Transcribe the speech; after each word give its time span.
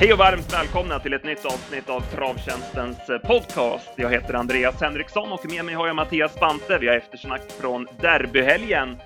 Hej 0.00 0.12
och 0.12 0.18
varmt 0.18 0.52
välkomna 0.52 0.98
till 0.98 1.12
ett 1.12 1.24
nytt 1.24 1.44
avsnitt 1.44 1.88
av 1.88 2.00
Travtjänstens 2.00 3.08
eh, 3.08 3.18
podcast. 3.18 3.90
Jag 3.96 4.10
heter 4.10 4.34
Andreas 4.34 4.80
Henriksson 4.80 5.32
och 5.32 5.50
med 5.50 5.64
mig 5.64 5.74
har 5.74 5.86
jag 5.86 5.96
Mattias 5.96 6.32
Spante. 6.32 6.78
Vi 6.78 6.88
har 6.88 6.94
eftersnack 6.94 7.42
från 7.60 7.86
derbyhelgen. 8.00 8.96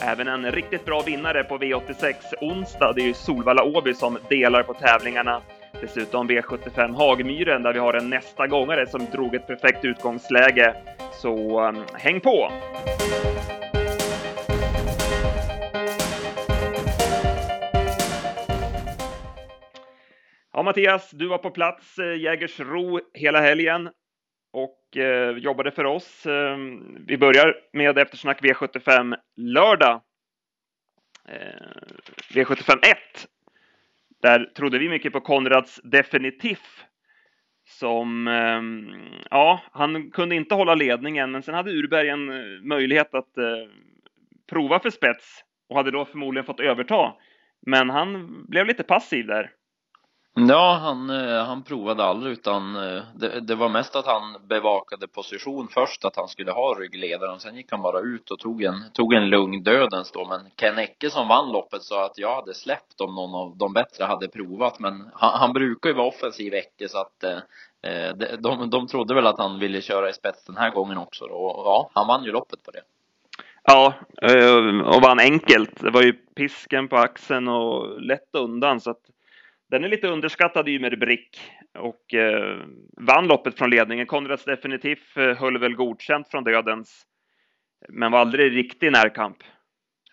Även 0.00 0.28
en 0.28 0.52
riktigt 0.52 0.84
bra 0.84 1.02
vinnare 1.06 1.44
på 1.44 1.58
V86 1.58 2.14
onsdag. 2.40 2.92
Det 2.92 3.02
är 3.02 3.06
ju 3.06 3.14
Solvalla 3.14 3.64
Åby 3.64 3.94
som 3.94 4.18
delar 4.28 4.62
på 4.62 4.74
tävlingarna. 4.74 5.42
Dessutom 5.80 6.30
V75 6.30 6.96
Hagmyren 6.96 7.62
där 7.62 7.72
vi 7.72 7.78
har 7.78 7.94
en 7.94 8.10
nästa 8.10 8.46
gångare 8.46 8.86
som 8.86 9.06
drog 9.12 9.34
ett 9.34 9.46
perfekt 9.46 9.84
utgångsläge. 9.84 10.74
Så 11.12 11.60
ehm, 11.60 11.84
häng 11.94 12.20
på! 12.20 12.52
Ja, 20.60 20.64
Mattias, 20.64 21.10
du 21.10 21.26
var 21.26 21.38
på 21.38 21.50
plats 21.50 21.98
eh, 21.98 22.04
i 22.04 22.22
Jägersro 22.22 23.00
hela 23.14 23.40
helgen 23.40 23.90
och 24.52 24.96
eh, 24.96 25.36
jobbade 25.38 25.70
för 25.70 25.84
oss. 25.84 26.26
Eh, 26.26 26.56
vi 27.06 27.18
börjar 27.18 27.56
med 27.72 27.98
eftersnack 27.98 28.42
V75 28.42 29.16
lördag. 29.36 30.00
Eh, 31.28 31.66
V75 32.34 32.78
1. 32.82 32.96
Där 34.22 34.44
trodde 34.44 34.78
vi 34.78 34.88
mycket 34.88 35.12
på 35.12 35.20
Konrads 35.20 35.80
Definitiv. 35.84 36.58
Som, 37.64 38.28
eh, 38.28 38.62
ja, 39.30 39.60
han 39.72 40.10
kunde 40.10 40.34
inte 40.34 40.54
hålla 40.54 40.74
ledningen, 40.74 41.30
men 41.30 41.42
sen 41.42 41.54
hade 41.54 41.70
Urberg 41.70 42.08
en 42.08 42.30
eh, 42.30 42.62
möjlighet 42.62 43.14
att 43.14 43.38
eh, 43.38 43.68
prova 44.50 44.80
för 44.80 44.90
spets 44.90 45.44
och 45.68 45.76
hade 45.76 45.90
då 45.90 46.04
förmodligen 46.04 46.46
fått 46.46 46.60
överta. 46.60 47.14
Men 47.66 47.90
han 47.90 48.44
blev 48.48 48.66
lite 48.66 48.82
passiv 48.82 49.26
där. 49.26 49.50
Ja, 50.34 50.78
han, 50.82 51.10
eh, 51.10 51.44
han 51.44 51.62
provade 51.62 52.04
aldrig 52.04 52.32
utan 52.32 52.76
eh, 52.76 53.02
det, 53.14 53.40
det, 53.40 53.54
var 53.54 53.68
mest 53.68 53.96
att 53.96 54.06
han 54.06 54.36
bevakade 54.48 55.08
position 55.08 55.68
först, 55.68 56.04
att 56.04 56.16
han 56.16 56.28
skulle 56.28 56.52
ha 56.52 56.74
ryggledaren. 56.74 57.40
Sen 57.40 57.56
gick 57.56 57.70
han 57.70 57.82
bara 57.82 58.00
ut 58.00 58.30
och 58.30 58.38
tog 58.38 58.62
en, 58.62 58.84
tog 58.92 59.14
en 59.14 59.28
lugn 59.28 59.62
dödens 59.62 60.12
då. 60.12 60.24
Men 60.24 60.40
Ken 60.56 60.78
Ecke 60.78 61.10
som 61.10 61.28
vann 61.28 61.52
loppet 61.52 61.82
sa 61.82 62.04
att 62.04 62.18
jag 62.18 62.34
hade 62.34 62.54
släppt 62.54 63.00
om 63.00 63.14
någon 63.14 63.34
av 63.34 63.56
de 63.56 63.72
bättre 63.72 64.04
hade 64.04 64.28
provat. 64.28 64.78
Men 64.78 65.10
han, 65.14 65.40
han 65.40 65.52
brukar 65.52 65.90
ju 65.90 65.96
vara 65.96 66.08
offensiv 66.08 66.54
Ecke 66.54 66.88
så 66.88 66.98
att 66.98 67.24
eh, 67.24 67.38
eh 67.92 68.14
de, 68.16 68.36
de, 68.38 68.70
de 68.70 68.86
trodde 68.86 69.14
väl 69.14 69.26
att 69.26 69.38
han 69.38 69.58
ville 69.58 69.80
köra 69.80 70.10
i 70.10 70.12
spets 70.12 70.44
den 70.44 70.56
här 70.56 70.70
gången 70.70 70.98
också 70.98 71.26
då. 71.26 71.34
Och 71.34 71.66
ja, 71.66 71.90
han 71.94 72.06
vann 72.06 72.24
ju 72.24 72.32
loppet 72.32 72.64
på 72.64 72.70
det. 72.70 72.82
Ja, 73.64 73.94
och 74.84 75.02
vann 75.02 75.20
enkelt. 75.20 75.80
Det 75.80 75.90
var 75.90 76.02
ju 76.02 76.12
pisken 76.12 76.88
på 76.88 76.96
axeln 76.96 77.48
och 77.48 78.00
lätt 78.00 78.34
undan 78.34 78.80
så 78.80 78.90
att 78.90 79.10
den 79.70 79.84
är 79.84 79.88
lite 79.88 80.08
underskattad 80.08 80.68
Ymer 80.68 80.96
Brick 80.96 81.40
och 81.78 82.14
eh, 82.14 82.58
vann 82.96 83.26
loppet 83.26 83.58
från 83.58 83.70
ledningen. 83.70 84.06
Konrads 84.06 84.44
definitivt 84.44 85.16
eh, 85.16 85.36
höll 85.36 85.58
väl 85.58 85.74
godkänt 85.74 86.28
från 86.30 86.44
dödens, 86.44 87.02
men 87.88 88.12
var 88.12 88.18
aldrig 88.18 88.56
riktig 88.56 88.92
närkamp. 88.92 89.36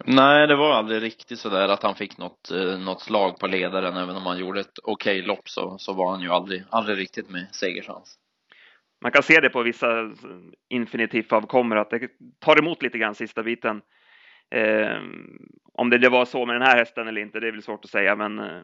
Nej, 0.06 0.48
det 0.48 0.56
var 0.56 0.74
aldrig 0.74 1.04
riktigt 1.04 1.40
så 1.40 1.50
där 1.50 1.70
att 1.70 1.84
han 1.84 1.96
fick 1.96 2.18
något, 2.18 2.52
eh, 2.52 2.80
något 2.80 3.02
slag 3.02 3.40
på 3.40 3.48
ledaren. 3.48 3.98
Även 3.98 4.16
om 4.16 4.24
han 4.24 4.40
gjorde 4.40 4.60
ett 4.60 4.80
okej 4.84 5.20
okay 5.20 5.28
lopp 5.28 5.50
så, 5.50 5.78
så 5.78 5.94
var 5.94 6.12
han 6.12 6.22
ju 6.22 6.30
aldrig, 6.30 6.64
aldrig 6.70 6.98
riktigt 6.98 7.30
med 7.30 7.48
segerchans. 7.52 8.16
Man 9.02 9.12
kan 9.12 9.24
se 9.24 9.40
det 9.40 9.50
på 9.50 9.64
vissa 9.64 10.12
infinitiv-avkommor 10.70 11.78
att 11.78 11.90
det 11.90 12.10
tar 12.40 12.60
emot 12.60 12.84
lite 12.84 12.98
grann 12.98 13.16
sista 13.16 13.44
biten. 13.44 13.82
Eh, 14.56 14.98
om 15.74 15.90
det, 15.90 15.98
det 15.98 16.10
var 16.10 16.26
så 16.26 16.46
med 16.46 16.56
den 16.56 16.68
här 16.68 16.78
hästen 16.78 17.08
eller 17.08 17.22
inte, 17.22 17.40
det 17.40 17.48
är 17.48 17.52
väl 17.52 17.64
svårt 17.64 17.86
att 17.86 17.92
säga, 17.92 18.16
men 18.16 18.40
eh, 18.40 18.62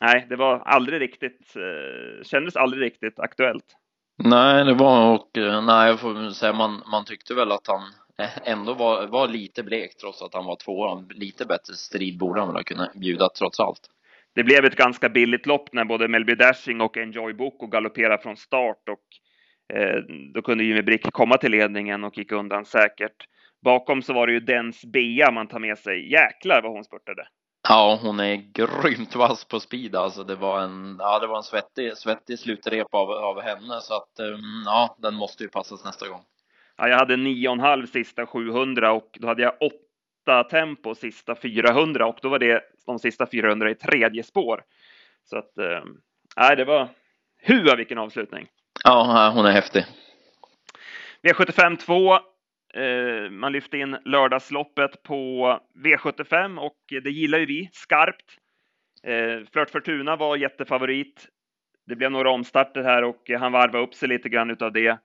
nej, 0.00 0.26
det 0.28 0.36
var 0.36 0.58
aldrig 0.58 1.00
riktigt, 1.00 1.56
eh, 1.56 2.24
kändes 2.24 2.56
aldrig 2.56 2.82
riktigt 2.82 3.18
aktuellt. 3.18 3.76
Nej, 4.16 4.64
det 4.64 4.74
var 4.74 5.14
och 5.14 5.38
eh, 5.38 5.64
nej, 5.64 5.88
jag 5.88 6.00
får 6.00 6.30
säga 6.30 6.52
man, 6.52 6.82
man 6.90 7.04
tyckte 7.04 7.34
väl 7.34 7.52
att 7.52 7.66
han 7.66 7.82
ändå 8.44 8.74
var, 8.74 9.06
var 9.06 9.28
lite 9.28 9.62
blek 9.62 9.96
trots 9.96 10.22
att 10.22 10.34
han 10.34 10.44
var 10.44 10.56
tvåa. 10.56 11.04
Lite 11.10 11.46
bättre 11.46 11.74
strid 11.74 12.18
borde 12.18 12.40
han 12.40 12.48
väl 12.48 12.56
ha 12.56 12.62
kunnat 12.62 12.94
bjuda 12.94 13.28
trots 13.38 13.60
allt. 13.60 13.90
Det 14.34 14.44
blev 14.44 14.64
ett 14.64 14.76
ganska 14.76 15.08
billigt 15.08 15.46
lopp 15.46 15.72
när 15.72 15.84
både 15.84 16.08
Melby 16.08 16.34
Dashing 16.34 16.80
och 16.80 16.96
Enjoy 16.96 17.32
Boko 17.32 17.66
galopperade 17.66 18.22
från 18.22 18.36
start 18.36 18.88
och 18.88 19.76
eh, 19.76 19.96
då 20.34 20.42
kunde 20.42 20.64
Jimmy 20.64 20.82
Brick 20.82 21.12
komma 21.12 21.36
till 21.36 21.50
ledningen 21.50 22.04
och 22.04 22.18
gick 22.18 22.32
undan 22.32 22.64
säkert. 22.64 23.26
Bakom 23.64 24.02
så 24.02 24.12
var 24.12 24.26
det 24.26 24.32
ju 24.32 24.40
Dens 24.40 24.84
Bea 24.84 25.30
man 25.30 25.48
tar 25.48 25.58
med 25.58 25.78
sig. 25.78 26.12
Jäklar 26.12 26.62
vad 26.62 26.72
hon 26.72 26.84
spurtade. 26.84 27.26
Ja, 27.68 27.98
hon 28.02 28.20
är 28.20 28.36
grymt 28.36 29.14
vass 29.14 29.44
på 29.44 29.60
speed 29.60 29.96
alltså. 29.96 30.24
Det 30.24 30.34
var 30.34 30.60
en, 30.60 30.96
ja, 30.98 31.18
det 31.18 31.26
var 31.26 31.36
en 31.36 31.42
svettig, 31.42 31.96
svettig 31.96 32.38
slutrep 32.38 32.94
av, 32.94 33.10
av 33.10 33.40
henne 33.40 33.80
så 33.80 33.96
att, 33.96 34.20
um, 34.20 34.62
ja, 34.66 34.96
den 34.98 35.14
måste 35.14 35.42
ju 35.42 35.48
passas 35.48 35.84
nästa 35.84 36.08
gång. 36.08 36.22
Ja, 36.76 36.88
jag 36.88 36.98
hade 36.98 37.16
9,5 37.16 37.86
sista 37.86 38.26
700 38.26 38.92
och 38.92 39.18
då 39.20 39.26
hade 39.26 39.42
jag 39.42 39.52
8 39.60 40.44
tempo 40.44 40.94
sista 40.94 41.34
400 41.34 42.06
och 42.06 42.18
då 42.22 42.28
var 42.28 42.38
det 42.38 42.62
de 42.86 42.98
sista 42.98 43.26
400 43.26 43.70
i 43.70 43.74
tredje 43.74 44.22
spår. 44.22 44.62
Så 45.24 45.38
att, 45.38 45.52
um, 45.56 46.00
nej, 46.36 46.56
det 46.56 46.64
var, 46.64 46.88
hua 47.42 47.76
vilken 47.76 47.98
avslutning. 47.98 48.46
Ja, 48.84 49.32
hon 49.34 49.46
är 49.46 49.52
häftig. 49.52 49.86
V75 51.22 51.76
2 51.76 52.18
Eh, 52.18 52.33
Eh, 52.76 53.30
man 53.30 53.52
lyfte 53.52 53.78
in 53.78 53.96
lördagsloppet 54.04 55.02
på 55.02 55.60
V75 55.84 56.58
och 56.58 56.78
det 57.02 57.10
gillar 57.10 57.38
ju 57.38 57.46
vi 57.46 57.68
skarpt. 57.72 58.38
Eh, 59.06 59.46
Flört 59.52 59.70
Fortuna 59.70 60.16
var 60.16 60.36
jättefavorit. 60.36 61.28
Det 61.86 61.96
blev 61.96 62.10
några 62.10 62.30
omstarter 62.30 62.82
här 62.82 63.04
och 63.04 63.30
han 63.38 63.52
varvade 63.52 63.84
upp 63.84 63.94
sig 63.94 64.08
lite 64.08 64.28
grann 64.28 64.50
utav 64.50 64.72
det. 64.72 64.98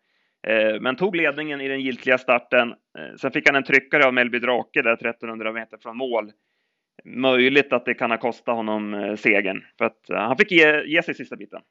Eh, 0.47 0.81
men 0.81 0.95
tog 0.95 1.15
ledningen 1.15 1.61
i 1.61 1.67
den 1.67 1.81
giltiga 1.81 2.17
starten. 2.17 2.69
Eh, 2.69 3.15
sen 3.21 3.31
fick 3.31 3.47
han 3.47 3.55
en 3.55 3.63
tryckare 3.63 4.05
av 4.05 4.13
Melby 4.13 4.39
Drake 4.39 4.81
där 4.81 4.93
1300 4.93 5.53
meter 5.53 5.77
från 5.77 5.97
mål. 5.97 6.31
Möjligt 7.05 7.73
att 7.73 7.85
det 7.85 7.93
kan 7.93 8.11
ha 8.11 8.17
kostat 8.17 8.55
honom 8.55 9.15
segern 9.19 9.65
för 9.77 9.85
att 9.85 9.99
han 10.09 10.37
fick 10.37 10.51
ge, 10.51 10.83
ge 10.83 11.03
sig 11.03 11.15
sista 11.15 11.35
biten. 11.35 11.61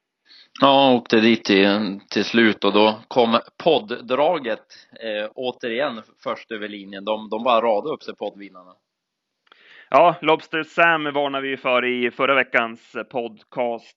Ja, 0.60 0.94
åkte 0.94 1.20
dit 1.20 1.44
till, 1.44 2.00
till 2.10 2.24
slut 2.24 2.64
och 2.64 2.72
då 2.72 3.00
kom 3.08 3.40
podddraget 3.64 4.64
eh, 5.00 5.30
återigen 5.34 6.02
först 6.22 6.52
över 6.52 6.68
linjen. 6.68 7.04
De, 7.04 7.28
de 7.30 7.44
bara 7.44 7.60
radade 7.60 7.94
upp 7.94 8.02
sig 8.02 8.16
poddvinnarna. 8.16 8.72
Ja, 9.90 10.14
Lobster 10.22 10.62
Sam 10.62 11.04
varnade 11.04 11.48
vi 11.48 11.56
för 11.56 11.84
i 11.84 12.10
förra 12.10 12.34
veckans 12.34 12.96
podcast. 13.10 13.96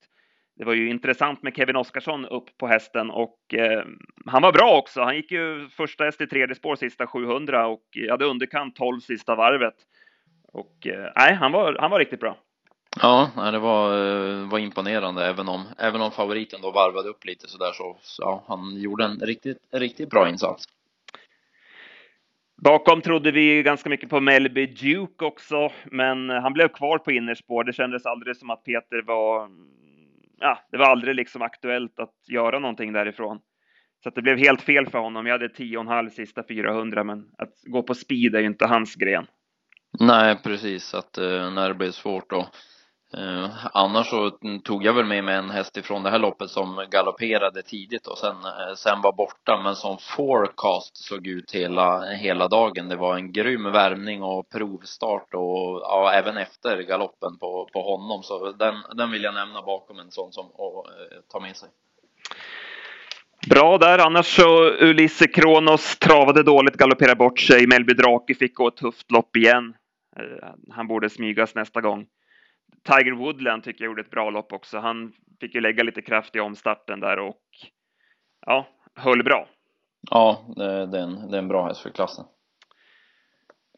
Det 0.55 0.65
var 0.65 0.73
ju 0.73 0.89
intressant 0.89 1.43
med 1.43 1.55
Kevin 1.55 1.75
Oskarsson 1.75 2.25
upp 2.25 2.57
på 2.57 2.67
hästen 2.67 3.11
och 3.11 3.53
eh, 3.53 3.83
han 4.25 4.41
var 4.41 4.51
bra 4.51 4.77
också. 4.77 5.01
Han 5.01 5.15
gick 5.15 5.31
ju 5.31 5.69
första 5.69 6.03
häst 6.03 6.21
i 6.21 6.27
tredje 6.27 6.55
spår 6.55 6.75
sista 6.75 7.07
700 7.07 7.67
och 7.67 7.83
hade 8.09 8.25
underkant 8.25 8.75
12 8.75 8.99
sista 8.99 9.35
varvet. 9.35 9.75
Och 10.53 10.87
eh, 10.87 11.11
nej, 11.15 11.33
han 11.33 11.51
var, 11.51 11.77
han 11.79 11.91
var 11.91 11.99
riktigt 11.99 12.19
bra. 12.19 12.37
Ja, 12.99 13.31
det 13.51 13.59
var, 13.59 13.93
eh, 13.97 14.49
var 14.49 14.59
imponerande 14.59 15.25
även 15.25 15.47
om, 15.47 15.65
även 15.77 16.01
om 16.01 16.11
favoriten 16.11 16.61
då 16.61 16.71
varvade 16.71 17.09
upp 17.09 17.25
lite 17.25 17.47
sådär 17.47 17.71
så, 17.73 17.97
så 18.01 18.21
ja, 18.23 18.43
han 18.47 18.81
gjorde 18.81 19.05
en 19.05 19.19
riktigt, 19.19 19.57
riktigt 19.71 20.09
bra 20.09 20.29
insats. 20.29 20.65
Bakom 22.63 23.01
trodde 23.01 23.31
vi 23.31 23.63
ganska 23.63 23.89
mycket 23.89 24.09
på 24.09 24.19
Melby 24.19 24.65
Duke 24.65 25.25
också, 25.25 25.71
men 25.85 26.29
han 26.29 26.53
blev 26.53 26.67
kvar 26.67 26.97
på 26.97 27.11
innerspår. 27.11 27.63
Det 27.63 27.73
kändes 27.73 28.05
aldrig 28.05 28.37
som 28.37 28.49
att 28.49 28.63
Peter 28.63 29.01
var, 29.01 29.49
ja, 30.39 30.59
det 30.71 30.77
var 30.77 30.85
aldrig 30.85 31.15
liksom 31.15 31.41
aktuellt 31.41 31.99
att 31.99 32.15
göra 32.27 32.59
någonting 32.59 32.93
därifrån. 32.93 33.39
Så 34.03 34.09
det 34.09 34.21
blev 34.21 34.37
helt 34.37 34.61
fel 34.61 34.87
för 34.87 34.99
honom. 34.99 35.25
Jag 35.25 35.33
hade 35.33 35.47
10,5 35.47 36.09
sista 36.09 36.43
400, 36.47 37.03
men 37.03 37.25
att 37.37 37.53
gå 37.63 37.83
på 37.83 37.95
speed 37.95 38.35
är 38.35 38.39
ju 38.39 38.45
inte 38.45 38.65
hans 38.65 38.95
gren. 38.95 39.25
Nej, 39.99 40.37
precis. 40.43 40.93
Att 40.93 41.17
uh, 41.17 41.51
när 41.51 41.67
det 41.67 41.75
blev 41.75 41.91
svårt 41.91 42.29
då 42.29 42.47
Eh, 43.17 43.49
annars 43.73 44.09
så 44.09 44.31
tog 44.63 44.85
jag 44.85 44.93
väl 44.93 45.05
med 45.05 45.23
mig 45.23 45.35
en 45.35 45.49
häst 45.49 45.77
ifrån 45.77 46.03
det 46.03 46.09
här 46.09 46.19
loppet 46.19 46.49
som 46.49 46.85
galopperade 46.91 47.61
tidigt 47.61 48.07
och 48.07 48.17
sen, 48.17 48.35
eh, 48.35 48.75
sen 48.75 49.01
var 49.01 49.11
borta 49.11 49.61
men 49.63 49.75
som 49.75 49.97
forecast 49.97 50.97
såg 50.97 51.27
ut 51.27 51.51
hela, 51.51 52.01
hela 52.01 52.47
dagen. 52.47 52.89
Det 52.89 52.95
var 52.95 53.15
en 53.15 53.31
grym 53.31 53.63
värmning 53.63 54.23
och 54.23 54.49
provstart 54.49 55.33
och 55.33 55.81
ja, 55.81 56.11
även 56.13 56.37
efter 56.37 56.81
galoppen 56.81 57.37
på, 57.37 57.69
på 57.73 57.81
honom. 57.81 58.23
Så 58.23 58.51
den, 58.51 58.75
den 58.95 59.11
vill 59.11 59.23
jag 59.23 59.33
nämna 59.33 59.61
bakom 59.61 59.99
en 59.99 60.11
sån 60.11 60.31
som 60.31 60.45
att 60.45 60.87
eh, 60.87 61.17
ta 61.31 61.39
med 61.39 61.55
sig. 61.55 61.69
Bra 63.49 63.77
där, 63.77 63.99
annars 63.99 64.35
så 64.35 64.69
Ulisse 64.69 65.27
Kronos 65.27 65.97
travade 65.97 66.43
dåligt, 66.43 66.77
galopperade 66.77 67.15
bort 67.15 67.39
sig. 67.39 67.67
Melby 67.67 67.93
Drake 67.93 68.33
fick 68.33 68.55
gå 68.55 68.67
ett 68.67 68.77
tufft 68.77 69.11
lopp 69.11 69.35
igen. 69.35 69.73
Eh, 70.17 70.49
han 70.69 70.87
borde 70.87 71.09
smygas 71.09 71.55
nästa 71.55 71.81
gång. 71.81 72.05
Tiger 72.83 73.11
Woodland 73.11 73.63
tycker 73.63 73.83
jag 73.83 73.89
gjorde 73.89 74.01
ett 74.01 74.11
bra 74.11 74.29
lopp 74.29 74.53
också. 74.53 74.79
Han 74.79 75.13
fick 75.39 75.55
ju 75.55 75.61
lägga 75.61 75.83
lite 75.83 76.01
kraft 76.01 76.35
i 76.35 76.39
omstarten 76.39 76.99
där 76.99 77.19
och 77.19 77.41
ja, 78.45 78.67
höll 78.95 79.23
bra. 79.23 79.47
Ja, 80.09 80.53
det 80.55 80.65
är 80.65 81.03
en, 81.03 81.31
det 81.31 81.37
är 81.37 81.41
en 81.41 81.47
bra 81.47 81.67
häst 81.67 81.81
för 81.81 81.89
klassen. 81.89 82.25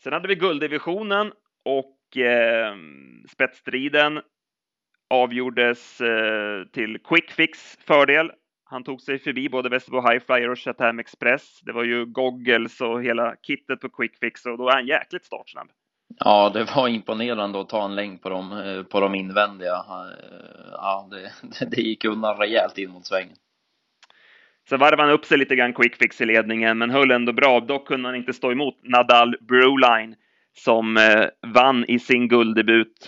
Sen 0.04 0.14
hade 0.14 0.28
vi 0.28 0.36
gulddivisionen 0.36 1.32
och 1.66 2.18
eh, 2.18 2.76
spetsstriden. 3.30 4.22
avgjordes 5.10 6.02
eh, 6.02 6.66
till 6.66 7.00
Quick 7.00 7.32
Fix 7.32 7.78
fördel. 7.88 8.32
Han 8.64 8.84
tog 8.84 9.02
sig 9.02 9.20
förbi 9.20 9.50
både 9.50 9.70
Västerbo 9.70 10.02
Highflyer 10.10 10.50
och 10.50 10.60
Chatham 10.60 11.00
Express. 11.00 11.62
Det 11.62 11.72
var 11.72 11.84
ju 11.84 12.06
goggles 12.06 12.82
och 12.82 13.04
hela 13.04 13.36
kittet 13.42 13.80
på 13.82 13.90
Quick 13.90 14.18
Fix 14.20 14.46
och 14.46 14.58
då 14.58 14.70
är 14.70 14.74
han 14.74 14.88
jäkligt 14.88 15.26
startsnabb. 15.26 15.68
Ja, 16.20 16.52
det 16.54 16.64
var 16.76 16.88
imponerande 16.88 17.62
att 17.62 17.70
ta 17.70 17.86
en 17.86 17.96
längd 17.96 18.22
på 18.22 18.30
de, 18.30 18.52
eh, 18.52 18.84
på 18.84 19.00
de 19.00 19.16
invändiga. 19.16 19.74
Eh, 19.74 20.72
ja, 20.72 21.10
det, 21.12 21.32
det 21.66 21.82
gick 21.82 22.06
undan 22.06 22.38
rejält 22.38 22.78
in 22.78 22.92
mot 22.92 23.06
svängen. 23.06 23.36
Så 24.70 24.78
varvade 24.78 25.04
han 25.04 25.12
upp 25.12 25.26
sig 25.26 25.38
lite 25.38 25.56
grann 25.56 25.74
quickfix 25.74 26.22
i 26.22 26.26
ledningen, 26.26 26.78
men 26.78 26.90
höll 26.90 27.12
ändå 27.12 27.34
bra. 27.34 27.60
Dock 27.60 27.88
kunde 27.88 28.08
han 28.08 28.16
inte 28.16 28.34
stå 28.34 28.52
emot 28.52 28.76
Nadal 28.84 29.36
Broline 29.42 30.16
som 30.54 30.98
eh, 30.98 31.26
vann 31.54 31.86
i 31.88 32.00
sin 32.00 32.28
gulddebut. 32.28 33.08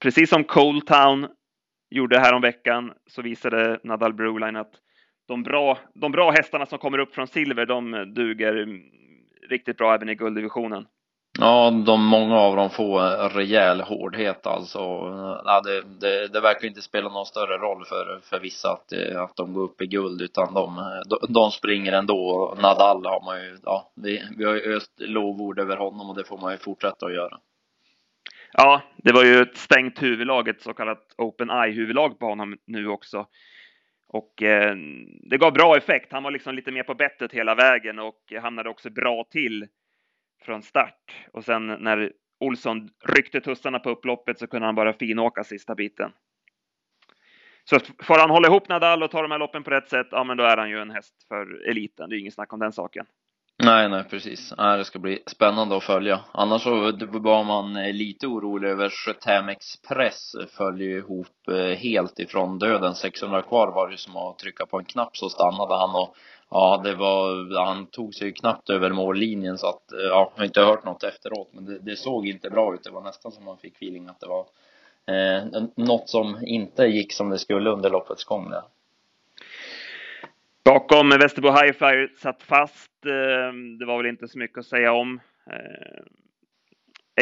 Precis 0.00 0.30
som 0.30 0.44
Town 0.86 1.26
gjorde 1.90 2.20
häromveckan 2.20 2.92
så 3.06 3.22
visade 3.22 3.80
Nadal 3.84 4.14
Broline 4.14 4.56
att 4.56 4.72
de 5.28 5.42
bra, 5.42 5.78
de 5.94 6.12
bra 6.12 6.30
hästarna 6.30 6.66
som 6.66 6.78
kommer 6.78 6.98
upp 6.98 7.14
från 7.14 7.26
silver, 7.26 7.66
de 7.66 8.12
duger 8.14 8.56
mm, 8.56 8.80
riktigt 9.50 9.76
bra 9.76 9.94
även 9.94 10.08
i 10.08 10.14
gulddivisionen. 10.14 10.86
Ja, 11.40 11.70
de, 11.70 12.04
många 12.04 12.36
av 12.36 12.56
dem 12.56 12.70
får 12.70 13.28
rejäl 13.28 13.80
hårdhet 13.80 14.46
alltså. 14.46 14.78
Ja, 15.44 15.60
det, 15.64 15.82
det, 16.00 16.28
det 16.28 16.40
verkar 16.40 16.68
inte 16.68 16.82
spela 16.82 17.08
någon 17.08 17.26
större 17.26 17.58
roll 17.58 17.84
för, 17.84 18.20
för 18.22 18.40
vissa 18.40 18.72
att, 18.72 18.92
eh, 18.92 19.22
att 19.22 19.36
de 19.36 19.52
går 19.52 19.62
upp 19.62 19.82
i 19.82 19.86
guld 19.86 20.22
utan 20.22 20.54
de, 20.54 20.80
de 21.28 21.50
springer 21.50 21.92
ändå. 21.92 22.54
Nadal 22.62 23.06
har 23.06 23.24
man 23.24 23.44
ju, 23.44 23.58
ja, 23.64 23.92
vi, 23.94 24.22
vi 24.36 24.44
har 24.44 24.54
ju 24.54 24.76
öst 24.76 24.92
lovord 24.98 25.58
över 25.58 25.76
honom 25.76 26.10
och 26.10 26.16
det 26.16 26.24
får 26.24 26.38
man 26.38 26.52
ju 26.52 26.58
fortsätta 26.58 27.06
att 27.06 27.14
göra. 27.14 27.38
Ja, 28.52 28.82
det 28.96 29.12
var 29.12 29.24
ju 29.24 29.40
ett 29.40 29.56
stängt 29.56 30.02
huvudlag, 30.02 30.48
ett 30.48 30.62
så 30.62 30.74
kallat 30.74 31.14
open 31.18 31.50
eye 31.50 31.72
huvudlag 31.72 32.18
på 32.18 32.26
honom 32.26 32.56
nu 32.66 32.88
också. 32.88 33.26
Och 34.08 34.42
eh, 34.42 34.76
det 35.30 35.38
gav 35.38 35.52
bra 35.52 35.76
effekt. 35.76 36.12
Han 36.12 36.22
var 36.22 36.30
liksom 36.30 36.54
lite 36.54 36.72
mer 36.72 36.82
på 36.82 36.94
bettet 36.94 37.32
hela 37.32 37.54
vägen 37.54 37.98
och 37.98 38.32
hamnade 38.42 38.68
också 38.68 38.90
bra 38.90 39.24
till 39.30 39.66
från 40.40 40.62
start. 40.62 41.26
Och 41.32 41.44
sen 41.44 41.66
när 41.66 42.12
Olsson 42.40 42.88
ryckte 43.04 43.40
tussarna 43.40 43.78
på 43.78 43.90
upploppet 43.90 44.38
så 44.38 44.46
kunde 44.46 44.66
han 44.66 44.74
bara 44.74 44.92
finåka 44.92 45.44
sista 45.44 45.74
biten. 45.74 46.12
Så 47.64 47.78
får 48.02 48.18
han 48.18 48.30
hålla 48.30 48.48
ihop 48.48 48.68
Nadal 48.68 49.02
och 49.02 49.10
ta 49.10 49.22
de 49.22 49.30
här 49.30 49.38
loppen 49.38 49.64
på 49.64 49.70
rätt 49.70 49.88
sätt, 49.88 50.06
ja 50.10 50.24
men 50.24 50.36
då 50.36 50.44
är 50.44 50.56
han 50.56 50.70
ju 50.70 50.78
en 50.78 50.90
häst 50.90 51.14
för 51.28 51.68
eliten. 51.70 52.10
Det 52.10 52.16
är 52.16 52.20
inget 52.20 52.34
snack 52.34 52.52
om 52.52 52.60
den 52.60 52.72
saken. 52.72 53.06
Nej, 53.62 53.88
nej 53.88 54.04
precis. 54.04 54.54
Nej, 54.58 54.78
det 54.78 54.84
ska 54.84 54.98
bli 54.98 55.22
spännande 55.26 55.76
att 55.76 55.84
följa. 55.84 56.20
Annars 56.32 56.62
så 56.62 56.70
var 57.08 57.44
man 57.44 57.76
eh, 57.76 57.92
lite 57.92 58.26
orolig 58.26 58.68
över 58.68 58.88
Chetam 58.88 59.48
Express 59.48 60.32
följer 60.56 60.98
ihop 60.98 61.48
eh, 61.50 61.78
helt 61.78 62.18
ifrån 62.18 62.58
döden. 62.58 62.94
600 62.94 63.42
kvar 63.42 63.72
var 63.72 63.90
det 63.90 63.96
som 63.96 64.16
att 64.16 64.38
trycka 64.38 64.66
på 64.66 64.78
en 64.78 64.84
knapp 64.84 65.16
så 65.16 65.28
stannade 65.28 65.74
han 65.74 65.90
och 65.90 66.14
Ja, 66.50 66.80
det 66.84 66.94
var, 66.94 67.64
han 67.64 67.86
tog 67.86 68.14
sig 68.14 68.32
knappt 68.32 68.70
över 68.70 68.90
mållinjen 68.90 69.58
så 69.58 69.68
att, 69.68 69.92
eh, 69.92 69.98
ja, 69.98 70.32
jag 70.34 70.40
har 70.40 70.44
inte 70.44 70.60
hört 70.60 70.84
något 70.84 71.04
efteråt 71.04 71.48
men 71.52 71.64
det, 71.64 71.78
det 71.78 71.96
såg 71.96 72.26
inte 72.26 72.50
bra 72.50 72.74
ut. 72.74 72.84
Det 72.84 72.90
var 72.90 73.02
nästan 73.02 73.32
som 73.32 73.44
man 73.44 73.58
fick 73.58 73.76
feeling 73.76 74.08
att 74.08 74.20
det 74.20 74.26
var 74.26 74.46
eh, 75.06 75.62
något 75.76 76.08
som 76.08 76.38
inte 76.46 76.84
gick 76.84 77.12
som 77.12 77.30
det 77.30 77.38
skulle 77.38 77.70
under 77.70 77.90
loppets 77.90 78.24
gång 78.24 78.50
där. 78.50 78.62
Bakom 80.64 81.08
Västerbo 81.08 81.48
Highflyer 81.48 82.12
satt 82.16 82.42
fast. 82.42 83.06
Eh, 83.06 83.52
det 83.78 83.86
var 83.86 83.96
väl 83.96 84.06
inte 84.06 84.28
så 84.28 84.38
mycket 84.38 84.58
att 84.58 84.66
säga 84.66 84.92
om. 84.92 85.20
Eh, 85.50 86.02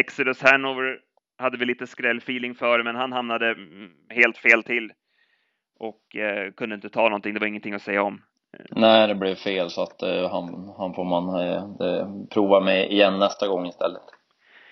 Exodus 0.01 0.43
Hanover 0.43 1.01
hade 1.39 1.59
vi 1.59 1.65
lite 1.65 1.87
skrällfeeling 1.87 2.55
för, 2.55 2.83
men 2.83 2.97
han 2.97 3.13
hamnade 3.13 3.57
helt 4.09 4.39
fel 4.39 4.63
till 4.63 4.93
och 5.79 6.17
kunde 6.57 6.75
inte 6.75 6.89
ta 6.89 7.03
någonting. 7.03 7.35
Det 7.35 7.41
var 7.41 7.47
ingenting 7.47 7.75
att 7.75 7.83
säga 7.83 8.03
om. 8.03 8.21
Nej, 8.71 9.09
det 9.09 9.15
blev 9.15 9.35
fel 9.35 9.71
så 9.71 9.83
att 9.83 10.03
eh, 10.03 10.31
han, 10.31 10.75
han 10.79 10.95
får 10.95 11.05
man 11.05 11.41
eh, 11.41 12.27
prova 12.31 12.61
med 12.61 12.93
igen 12.93 13.19
nästa 13.19 13.49
gång 13.49 13.67
istället. 13.67 14.03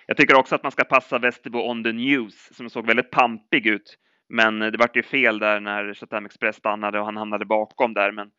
Jag 0.06 0.16
tycker 0.16 0.38
också 0.38 0.54
att 0.54 0.62
man 0.62 0.72
ska 0.72 0.84
passa 0.84 1.18
Västerbo 1.18 1.58
on 1.58 1.84
the 1.84 1.92
news 1.92 2.56
som 2.56 2.70
såg 2.70 2.86
väldigt 2.86 3.10
pampig 3.10 3.66
ut. 3.66 3.98
Men 4.28 4.62
eh, 4.62 4.70
det 4.70 4.78
vart 4.78 4.96
ju 4.96 5.02
fel 5.02 5.38
där 5.38 5.60
när 5.60 5.94
Chatham 5.94 6.26
Express 6.26 6.56
stannade 6.56 6.98
och 7.00 7.04
han 7.04 7.16
hamnade 7.16 7.44
bakom 7.44 7.94
där. 7.94 8.12
Men 8.12 8.30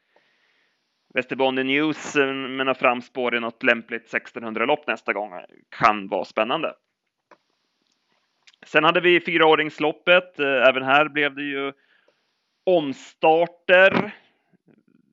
Västerbo 1.13 1.45
on 1.45 1.56
the 1.56 1.63
news 1.63 2.15
eh, 2.15 2.33
med 2.33 2.65
några 2.65 2.74
framspår 2.74 3.36
i 3.36 3.39
något 3.39 3.63
lämpligt 3.63 4.13
1600-lopp 4.13 4.88
nästa 4.88 5.13
gång 5.13 5.33
eh, 5.33 5.39
kan 5.69 6.07
vara 6.07 6.25
spännande. 6.25 6.74
Sen 8.65 8.83
hade 8.83 9.01
vi 9.01 9.21
fyraåringsloppet. 9.21 10.39
Även 10.39 10.83
här 10.83 11.09
blev 11.09 11.36
det 11.36 11.44
ju 11.44 11.74
omstarter 12.63 14.13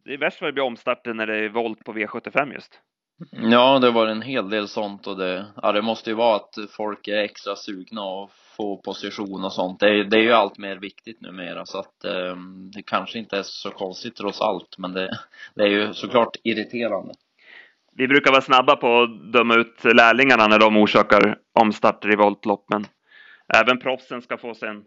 det 0.05 0.15
är 0.15 0.19
värst 0.19 0.41
vad 0.41 0.49
det 0.49 0.53
blir 0.53 0.65
omstarter 0.65 1.15
när 1.15 1.27
det 1.27 1.37
är 1.37 1.49
volt 1.49 1.85
på 1.85 1.93
V75 1.93 2.55
just. 2.55 2.81
Ja, 3.31 3.79
det 3.79 3.91
var 3.91 4.07
en 4.07 4.23
hel 4.23 4.51
del 4.51 4.69
sånt 4.69 5.07
och 5.07 5.17
det, 5.17 5.47
ja, 5.63 5.73
det 5.73 5.83
måste 5.83 6.11
ju 6.11 6.17
vara 6.17 6.37
att 6.37 6.55
folk 6.71 7.09
är 7.09 7.19
extra 7.19 7.57
sugna 7.57 8.03
och 8.03 8.31
få 8.57 8.77
position 8.77 9.45
och 9.45 9.53
sånt. 9.53 9.81
Det 9.81 9.89
är, 9.89 10.05
det 10.05 10.17
är 10.17 10.23
ju 10.23 10.33
allt 10.33 10.59
mer 10.59 10.77
viktigt 10.77 11.21
numera 11.21 11.67
så 11.67 11.79
att 11.79 12.05
eh, 12.05 12.37
det 12.75 12.83
kanske 12.83 13.19
inte 13.19 13.39
är 13.39 13.43
så 13.43 13.71
konstigt 13.71 14.17
trots 14.17 14.41
allt, 14.41 14.79
men 14.79 14.93
det, 14.93 15.19
det 15.55 15.63
är 15.63 15.69
ju 15.69 15.95
såklart 15.95 16.37
irriterande. 16.43 17.15
Vi 17.97 18.09
brukar 18.09 18.31
vara 18.31 18.43
snabba 18.43 18.77
på 18.77 19.03
att 19.03 19.33
döma 19.33 19.55
ut 19.55 19.85
lärlingarna 19.85 20.47
när 20.47 20.59
de 20.59 20.77
orsakar 20.77 21.39
omstarter 21.61 22.13
i 22.13 22.17
voltlopp, 22.17 22.65
men 22.69 22.87
även 23.55 23.79
proffsen 23.79 24.23
ska 24.23 24.37
få 24.37 24.55
sig 24.55 24.69
en, 24.69 24.85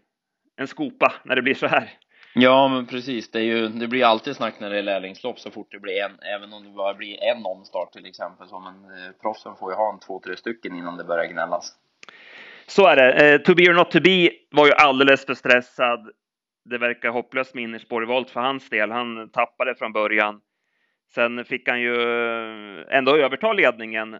en 0.56 0.66
skopa 0.66 1.12
när 1.24 1.36
det 1.36 1.42
blir 1.42 1.54
så 1.54 1.66
här. 1.66 1.90
Ja, 2.38 2.68
men 2.68 2.86
precis. 2.86 3.30
Det, 3.30 3.38
är 3.38 3.42
ju, 3.42 3.68
det 3.68 3.88
blir 3.88 4.04
alltid 4.04 4.36
snack 4.36 4.54
när 4.60 4.70
det 4.70 4.78
är 4.78 4.82
lärlingslopp 4.82 5.38
så 5.38 5.50
fort 5.50 5.68
det 5.70 5.78
blir 5.78 6.02
en, 6.02 6.18
även 6.36 6.52
om 6.52 6.64
det 6.64 6.70
bara 6.70 6.94
blir 6.94 7.22
en 7.22 7.46
omstart 7.46 7.92
till 7.92 8.06
exempel. 8.06 8.48
Så, 8.48 8.60
men 8.60 8.74
eh, 8.74 9.12
proffsen 9.22 9.56
får 9.56 9.72
ju 9.72 9.76
ha 9.76 9.92
en 9.92 10.00
två, 10.00 10.20
tre 10.20 10.36
stycken 10.36 10.76
innan 10.76 10.96
det 10.96 11.04
börjar 11.04 11.32
gnällas. 11.32 11.72
Så 12.66 12.86
är 12.86 12.96
det. 12.96 13.34
Eh, 13.34 13.40
to 13.40 13.54
be 13.54 13.62
or 13.62 13.74
not 13.74 13.90
to 13.90 14.00
be 14.00 14.30
var 14.50 14.66
ju 14.66 14.72
alldeles 14.72 15.26
för 15.26 15.34
stressad. 15.34 16.10
Det 16.64 16.78
verkar 16.78 17.10
hopplöst 17.10 17.54
med 17.54 17.64
Innersborg 17.64 18.06
Volt 18.06 18.30
för 18.30 18.40
hans 18.40 18.70
del. 18.70 18.90
Han 18.90 19.30
tappade 19.30 19.74
från 19.74 19.92
början. 19.92 20.40
Sen 21.14 21.44
fick 21.44 21.68
han 21.68 21.80
ju 21.80 21.94
eh, 21.94 22.96
ändå 22.98 23.16
överta 23.16 23.52
ledningen, 23.52 24.16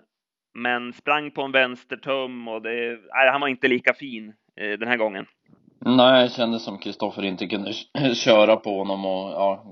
men 0.55 0.93
sprang 0.93 1.31
på 1.31 1.43
en 1.43 1.53
vänstertum 1.53 2.49
och 2.49 2.63
det, 2.63 2.99
nej, 3.15 3.31
han 3.31 3.41
var 3.41 3.49
inte 3.49 3.69
lika 3.69 3.95
fin 3.95 4.35
eh, 4.61 4.79
den 4.79 4.89
här 4.89 4.97
gången. 4.97 5.27
Nej, 5.89 6.23
jag 6.23 6.33
kände 6.33 6.59
som 6.59 6.79
Kristoffer 6.79 7.25
inte 7.25 7.47
kunde 7.47 7.73
köra 8.15 8.57
på 8.57 8.79
honom 8.79 9.05
och 9.05 9.31
ja, 9.31 9.65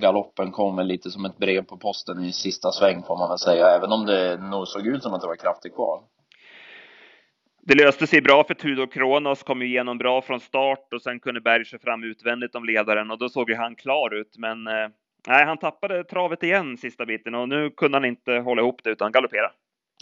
galoppen 0.00 0.50
kom 0.50 0.76
väl 0.76 0.86
lite 0.86 1.10
som 1.10 1.24
ett 1.24 1.38
brev 1.38 1.62
på 1.62 1.76
posten 1.76 2.24
i 2.24 2.32
sista 2.32 2.72
sväng 2.72 3.02
får 3.02 3.16
man 3.16 3.28
väl 3.28 3.38
säga, 3.38 3.66
även 3.66 3.92
om 3.92 4.06
det 4.06 4.36
nog 4.36 4.68
såg 4.68 4.86
ut 4.86 5.02
som 5.02 5.14
att 5.14 5.20
det 5.20 5.26
var 5.26 5.36
kraftigt 5.36 5.74
kvar. 5.74 6.02
Det 7.62 7.74
löste 7.74 8.06
sig 8.06 8.22
bra 8.22 8.44
för 8.44 8.54
Tudor 8.54 8.86
Kronos, 8.86 9.42
kom 9.42 9.62
ju 9.62 9.66
igenom 9.66 9.98
bra 9.98 10.22
från 10.22 10.40
start 10.40 10.92
och 10.94 11.02
sen 11.02 11.20
kunde 11.20 11.40
Berg 11.40 11.64
köra 11.64 11.80
fram 11.80 12.04
utvändigt 12.04 12.54
om 12.54 12.64
ledaren 12.64 13.10
och 13.10 13.18
då 13.18 13.28
såg 13.28 13.50
ju 13.50 13.56
han 13.56 13.76
klar 13.76 14.14
ut, 14.14 14.38
men 14.38 14.66
eh, 14.66 14.88
nej, 15.28 15.44
han 15.44 15.58
tappade 15.58 16.04
travet 16.04 16.42
igen 16.42 16.76
sista 16.76 17.06
biten 17.06 17.34
och 17.34 17.48
nu 17.48 17.70
kunde 17.70 17.96
han 17.96 18.04
inte 18.04 18.32
hålla 18.32 18.62
ihop 18.62 18.80
det 18.84 18.90
utan 18.90 19.12
galoppera. 19.12 19.50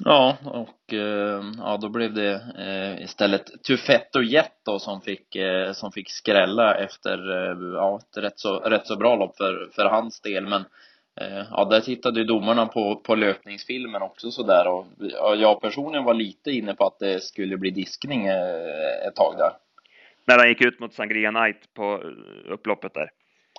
Ja, 0.04 0.36
och 0.44 0.94
eh, 0.94 1.42
ja, 1.58 1.78
då 1.80 1.88
blev 1.88 2.14
det 2.14 2.40
eh, 2.58 3.04
istället 3.04 3.62
Tufetto 3.62 4.22
Jet 4.22 4.52
då 4.64 4.78
som 4.78 5.00
fick, 5.00 5.36
eh, 5.36 5.72
som 5.72 5.92
fick 5.92 6.10
skrälla 6.10 6.74
efter 6.74 7.30
eh, 7.30 7.56
ja, 7.74 7.98
ett 7.98 8.22
rätt 8.22 8.38
så, 8.38 8.58
rätt 8.58 8.86
så 8.86 8.96
bra 8.96 9.16
lopp 9.16 9.36
för, 9.36 9.68
för 9.72 9.84
hans 9.84 10.20
del. 10.20 10.46
Men 10.46 10.64
eh, 11.20 11.46
ja, 11.50 11.64
där 11.64 11.80
tittade 11.80 12.20
ju 12.20 12.26
domarna 12.26 12.66
på, 12.66 12.96
på 12.96 13.14
löpningsfilmen 13.14 14.02
också 14.02 14.30
sådär 14.30 14.68
och 14.68 14.86
jag 15.36 15.60
personligen 15.60 16.04
var 16.04 16.14
lite 16.14 16.50
inne 16.50 16.74
på 16.74 16.86
att 16.86 16.98
det 16.98 17.22
skulle 17.22 17.56
bli 17.56 17.70
diskning 17.70 18.26
ett 19.06 19.16
tag 19.16 19.34
där. 19.38 19.52
När 20.24 20.38
han 20.38 20.48
gick 20.48 20.64
ut 20.64 20.80
mot 20.80 20.94
Sangria 20.94 21.30
Knight 21.30 21.74
på 21.74 22.02
upploppet 22.48 22.94
där. 22.94 23.10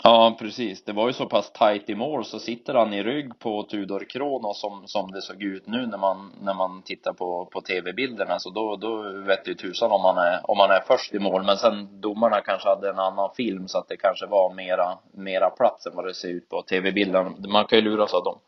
Ja, 0.03 0.37
precis. 0.39 0.83
Det 0.83 0.93
var 0.93 1.07
ju 1.07 1.13
så 1.13 1.25
pass 1.25 1.51
tight 1.51 1.89
i 1.89 1.95
mål 1.95 2.25
så 2.25 2.39
sitter 2.39 2.73
han 2.73 2.93
i 2.93 3.03
rygg 3.03 3.39
på 3.39 3.63
Tudor 3.63 4.05
Kronos 4.09 4.61
som, 4.61 4.87
som 4.87 5.11
det 5.11 5.21
såg 5.21 5.43
ut 5.43 5.67
nu 5.67 5.87
när 5.87 5.97
man, 5.97 6.31
när 6.41 6.53
man 6.53 6.81
tittar 6.81 7.13
på, 7.13 7.45
på 7.45 7.61
tv-bilderna. 7.61 8.39
Så 8.39 8.49
då, 8.49 8.75
då 8.75 9.21
vet 9.21 9.47
ju 9.47 9.53
tusan 9.53 9.91
om 9.91 10.01
man, 10.01 10.17
är, 10.17 10.39
om 10.51 10.57
man 10.57 10.71
är 10.71 10.79
först 10.87 11.13
i 11.13 11.19
mål. 11.19 11.43
Men 11.45 11.57
sen 11.57 12.01
domarna 12.01 12.41
kanske 12.41 12.69
hade 12.69 12.89
en 12.89 12.99
annan 12.99 13.29
film 13.37 13.67
så 13.67 13.77
att 13.77 13.87
det 13.87 13.97
kanske 13.97 14.25
var 14.25 14.53
mera, 14.53 14.97
mera 15.13 15.49
plats 15.49 15.85
än 15.85 15.95
vad 15.95 16.05
det 16.05 16.13
ser 16.13 16.29
ut 16.29 16.49
på 16.49 16.61
tv-bilden. 16.61 17.35
Man 17.47 17.65
kan 17.65 17.79
ju 17.79 17.85
luras 17.85 18.13
av 18.13 18.23
dem. 18.23 18.39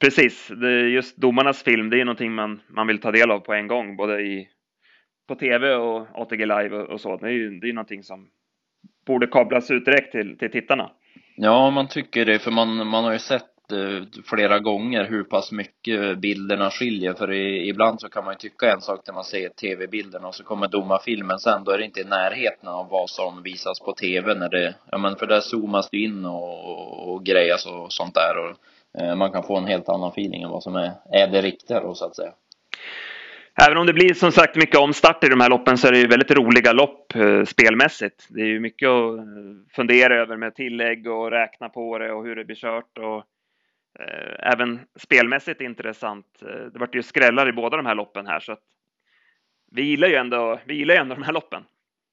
Precis. 0.00 0.48
Det, 0.60 0.88
just 0.88 1.16
domarnas 1.16 1.62
film, 1.62 1.90
det 1.90 2.00
är 2.00 2.04
någonting 2.04 2.32
man, 2.32 2.60
man 2.68 2.86
vill 2.86 3.00
ta 3.00 3.10
del 3.10 3.30
av 3.30 3.40
på 3.40 3.52
en 3.52 3.68
gång, 3.68 3.96
både 3.96 4.20
i, 4.20 4.48
på 5.28 5.34
tv 5.34 5.74
och 5.74 6.06
ATG 6.14 6.46
Live 6.46 6.76
och, 6.76 6.88
och 6.88 7.00
så. 7.00 7.16
Det 7.16 7.26
är 7.26 7.30
ju 7.32 7.60
det 7.60 7.68
är 7.68 7.72
någonting 7.72 8.02
som 8.02 8.28
borde 9.06 9.26
kablas 9.26 9.70
ut 9.70 9.84
direkt 9.84 10.12
till, 10.12 10.38
till 10.38 10.50
tittarna. 10.50 10.90
Ja, 11.36 11.70
man 11.70 11.88
tycker 11.88 12.24
det, 12.24 12.38
för 12.38 12.50
man, 12.50 12.86
man 12.86 13.04
har 13.04 13.12
ju 13.12 13.18
sett 13.18 13.72
eh, 13.72 14.22
flera 14.24 14.58
gånger 14.58 15.04
hur 15.04 15.24
pass 15.24 15.52
mycket 15.52 16.18
bilderna 16.18 16.70
skiljer. 16.70 17.14
För 17.14 17.32
i, 17.32 17.68
ibland 17.68 18.00
så 18.00 18.08
kan 18.08 18.24
man 18.24 18.34
ju 18.34 18.38
tycka 18.38 18.72
en 18.72 18.80
sak 18.80 19.00
när 19.06 19.14
man 19.14 19.24
ser 19.24 19.48
tv-bilderna 19.48 20.28
och 20.28 20.34
så 20.34 20.44
kommer 20.44 20.68
domarfilmen 20.68 21.38
sen. 21.38 21.64
Då 21.64 21.70
är 21.70 21.78
det 21.78 21.84
inte 21.84 22.00
i 22.00 22.04
närheten 22.04 22.68
av 22.68 22.88
vad 22.88 23.10
som 23.10 23.42
visas 23.42 23.80
på 23.80 23.92
tv 23.92 24.34
när 24.34 24.48
det, 24.48 24.74
ja 24.90 24.98
men 24.98 25.16
för 25.16 25.26
där 25.26 25.40
zoomas 25.40 25.90
det 25.90 25.98
in 25.98 26.24
och, 26.24 27.12
och 27.12 27.24
grejas 27.24 27.66
och 27.66 27.92
sånt 27.92 28.14
där. 28.14 28.34
Och 28.38 28.56
eh, 29.00 29.14
man 29.16 29.32
kan 29.32 29.42
få 29.42 29.56
en 29.56 29.66
helt 29.66 29.88
annan 29.88 30.10
feeling 30.10 30.42
än 30.42 30.50
vad 30.50 30.62
som 30.62 30.76
är, 30.76 30.92
är 31.12 31.26
det 31.26 31.42
riktiga 31.42 31.80
då 31.80 31.94
så 31.94 32.04
att 32.04 32.16
säga. 32.16 32.32
Även 33.66 33.78
om 33.78 33.86
det 33.86 33.92
blir 33.92 34.14
som 34.14 34.32
sagt 34.32 34.56
mycket 34.56 34.80
omstart 34.80 35.24
i 35.24 35.28
de 35.28 35.40
här 35.40 35.48
loppen 35.48 35.78
så 35.78 35.88
är 35.88 35.92
det 35.92 35.98
ju 35.98 36.06
väldigt 36.06 36.30
roliga 36.30 36.72
lopp 36.72 37.14
eh, 37.14 37.44
spelmässigt. 37.44 38.26
Det 38.30 38.40
är 38.40 38.46
ju 38.46 38.60
mycket 38.60 38.88
att 38.88 39.18
eh, 39.18 39.24
fundera 39.76 40.14
över 40.14 40.36
med 40.36 40.54
tillägg 40.54 41.06
och 41.06 41.30
räkna 41.30 41.68
på 41.68 41.98
det 41.98 42.12
och 42.12 42.24
hur 42.24 42.36
det 42.36 42.44
blir 42.44 42.56
kört 42.56 42.98
och 42.98 43.16
eh, 44.00 44.52
även 44.52 44.80
spelmässigt 44.98 45.60
intressant. 45.60 46.26
Eh, 46.42 46.72
det 46.72 46.78
vart 46.78 46.94
ju 46.94 47.02
skrällar 47.02 47.48
i 47.48 47.52
båda 47.52 47.76
de 47.76 47.86
här 47.86 47.94
loppen 47.94 48.26
här 48.26 48.40
så 48.40 48.52
att 48.52 48.64
vi 49.72 49.82
gillar 49.82 50.08
ju 50.08 50.14
ändå, 50.14 50.60
vi 50.64 50.74
gillar 50.74 50.94
ju 50.94 51.00
ändå 51.00 51.14
de 51.14 51.22
här 51.22 51.32
loppen. 51.32 51.62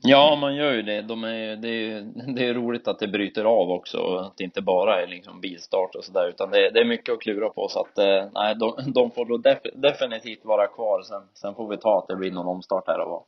Ja, 0.03 0.37
man 0.41 0.55
gör 0.55 0.73
ju 0.73 0.81
det. 0.81 1.01
De 1.01 1.23
är, 1.23 1.55
det, 1.55 1.69
är, 1.69 2.01
det 2.35 2.45
är 2.45 2.53
roligt 2.53 2.87
att 2.87 2.99
det 2.99 3.07
bryter 3.07 3.45
av 3.45 3.71
också, 3.71 4.15
att 4.15 4.37
det 4.37 4.43
inte 4.43 4.61
bara 4.61 5.01
är 5.01 5.07
liksom 5.07 5.41
bilstart 5.41 5.95
och 5.95 6.03
sådär, 6.03 6.29
utan 6.29 6.51
det, 6.51 6.69
det 6.69 6.79
är 6.79 6.85
mycket 6.85 7.13
att 7.13 7.21
klura 7.21 7.49
på 7.49 7.67
så 7.67 7.79
att, 7.79 7.97
eh, 7.97 8.29
nej, 8.33 8.55
de, 8.55 8.91
de 8.93 9.11
får 9.11 9.25
då 9.25 9.37
def, 9.37 9.59
definitivt 9.73 10.45
vara 10.45 10.67
kvar. 10.67 11.01
Sen, 11.01 11.21
sen 11.33 11.55
får 11.55 11.69
vi 11.69 11.77
ta 11.77 11.99
att 11.99 12.07
det 12.07 12.15
blir 12.15 12.31
någon 12.31 12.47
omstart 12.47 12.87
här 12.87 12.99
och 12.99 13.09
var. 13.09 13.23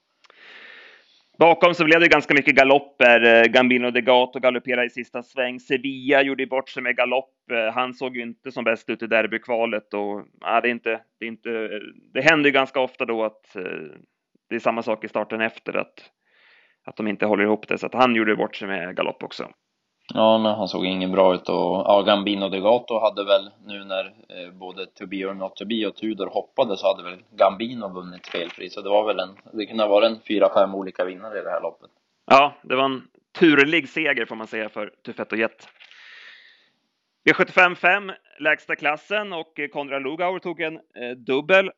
Bakom 1.39 1.73
så 1.73 1.83
blev 1.83 1.99
det 1.99 2.07
ganska 2.07 2.33
mycket 2.33 2.55
galopper. 2.55 3.23
Eh, 3.23 3.31
Gambino 3.31 3.51
Gambino 3.53 3.91
Degato 3.91 4.39
galopperade 4.39 4.85
i 4.85 4.89
sista 4.89 5.23
sväng. 5.23 5.59
Sevilla 5.59 6.21
gjorde 6.21 6.47
bort 6.47 6.69
sig 6.69 6.83
med 6.83 6.95
galopp. 6.95 7.33
Eh, 7.51 7.73
han 7.73 7.93
såg 7.93 8.15
ju 8.15 8.21
inte 8.21 8.51
som 8.51 8.63
bäst 8.63 8.89
ut 8.89 9.03
i 9.03 9.07
derbykvalet 9.07 9.93
och 9.93 10.25
nej, 10.41 10.61
det, 10.61 10.67
är 10.67 10.71
inte, 10.71 11.01
det, 11.19 11.25
är 11.25 11.29
inte, 11.29 11.49
det 12.13 12.21
händer 12.21 12.49
ju 12.49 12.53
ganska 12.53 12.79
ofta 12.79 13.05
då 13.05 13.23
att 13.23 13.55
eh, 13.55 13.63
det 14.49 14.55
är 14.55 14.59
samma 14.59 14.83
sak 14.83 15.03
i 15.03 15.07
starten 15.07 15.41
efter 15.41 15.77
att 15.77 16.11
att 16.89 16.95
de 16.95 17.07
inte 17.07 17.25
håller 17.25 17.43
ihop 17.43 17.67
det. 17.67 17.77
Så 17.77 17.85
att 17.85 17.93
han 17.93 18.15
gjorde 18.15 18.35
bort 18.35 18.55
sig 18.55 18.67
med 18.67 18.95
galopp 18.95 19.23
också. 19.23 19.49
Ja, 20.13 20.37
nej, 20.37 20.53
han 20.53 20.67
såg 20.67 20.85
ingen 20.85 21.11
bra 21.11 21.35
ut 21.35 21.49
och 21.49 21.83
ja, 21.85 22.01
Gambino 22.01 22.49
Degato 22.49 22.99
hade 22.99 23.25
väl 23.25 23.49
nu 23.65 23.83
när 23.83 24.05
eh, 24.05 24.51
både 24.53 24.85
To 24.85 25.05
Be 25.07 25.25
or 25.25 25.33
Not 25.33 25.55
To 25.55 25.65
Be 25.65 25.87
och 25.87 25.95
Tudor 25.95 26.27
hoppade 26.27 26.77
så 26.77 26.87
hade 26.87 27.09
väl 27.09 27.19
Gambino 27.31 27.87
vunnit 27.87 28.27
felfri. 28.27 28.69
Så 28.69 28.81
det 28.81 28.89
var 28.89 29.05
väl 29.05 29.19
en, 29.19 29.37
det 29.53 29.65
kunde 29.65 29.83
ha 29.83 29.89
varit 29.89 30.11
en 30.11 30.19
fyra, 30.27 30.49
fem 30.53 30.75
olika 30.75 31.05
vinnare 31.05 31.39
i 31.39 31.43
det 31.43 31.49
här 31.49 31.61
loppet. 31.61 31.89
Ja, 32.25 32.53
det 32.61 32.75
var 32.75 32.85
en 32.85 33.01
turlig 33.39 33.89
seger 33.89 34.25
får 34.25 34.35
man 34.35 34.47
säga 34.47 34.69
för 34.69 34.93
Tufett 35.05 35.31
och 35.31 35.37
Jet. 35.37 35.69
V75 37.29 37.75
5, 37.75 38.11
lägsta 38.39 38.75
klassen 38.75 39.33
och 39.33 39.59
Konrad 39.73 40.03
Lugauer 40.03 40.39
tog 40.39 40.61
en 40.61 40.75
eh, 40.75 41.11
dubbel, 41.17 41.71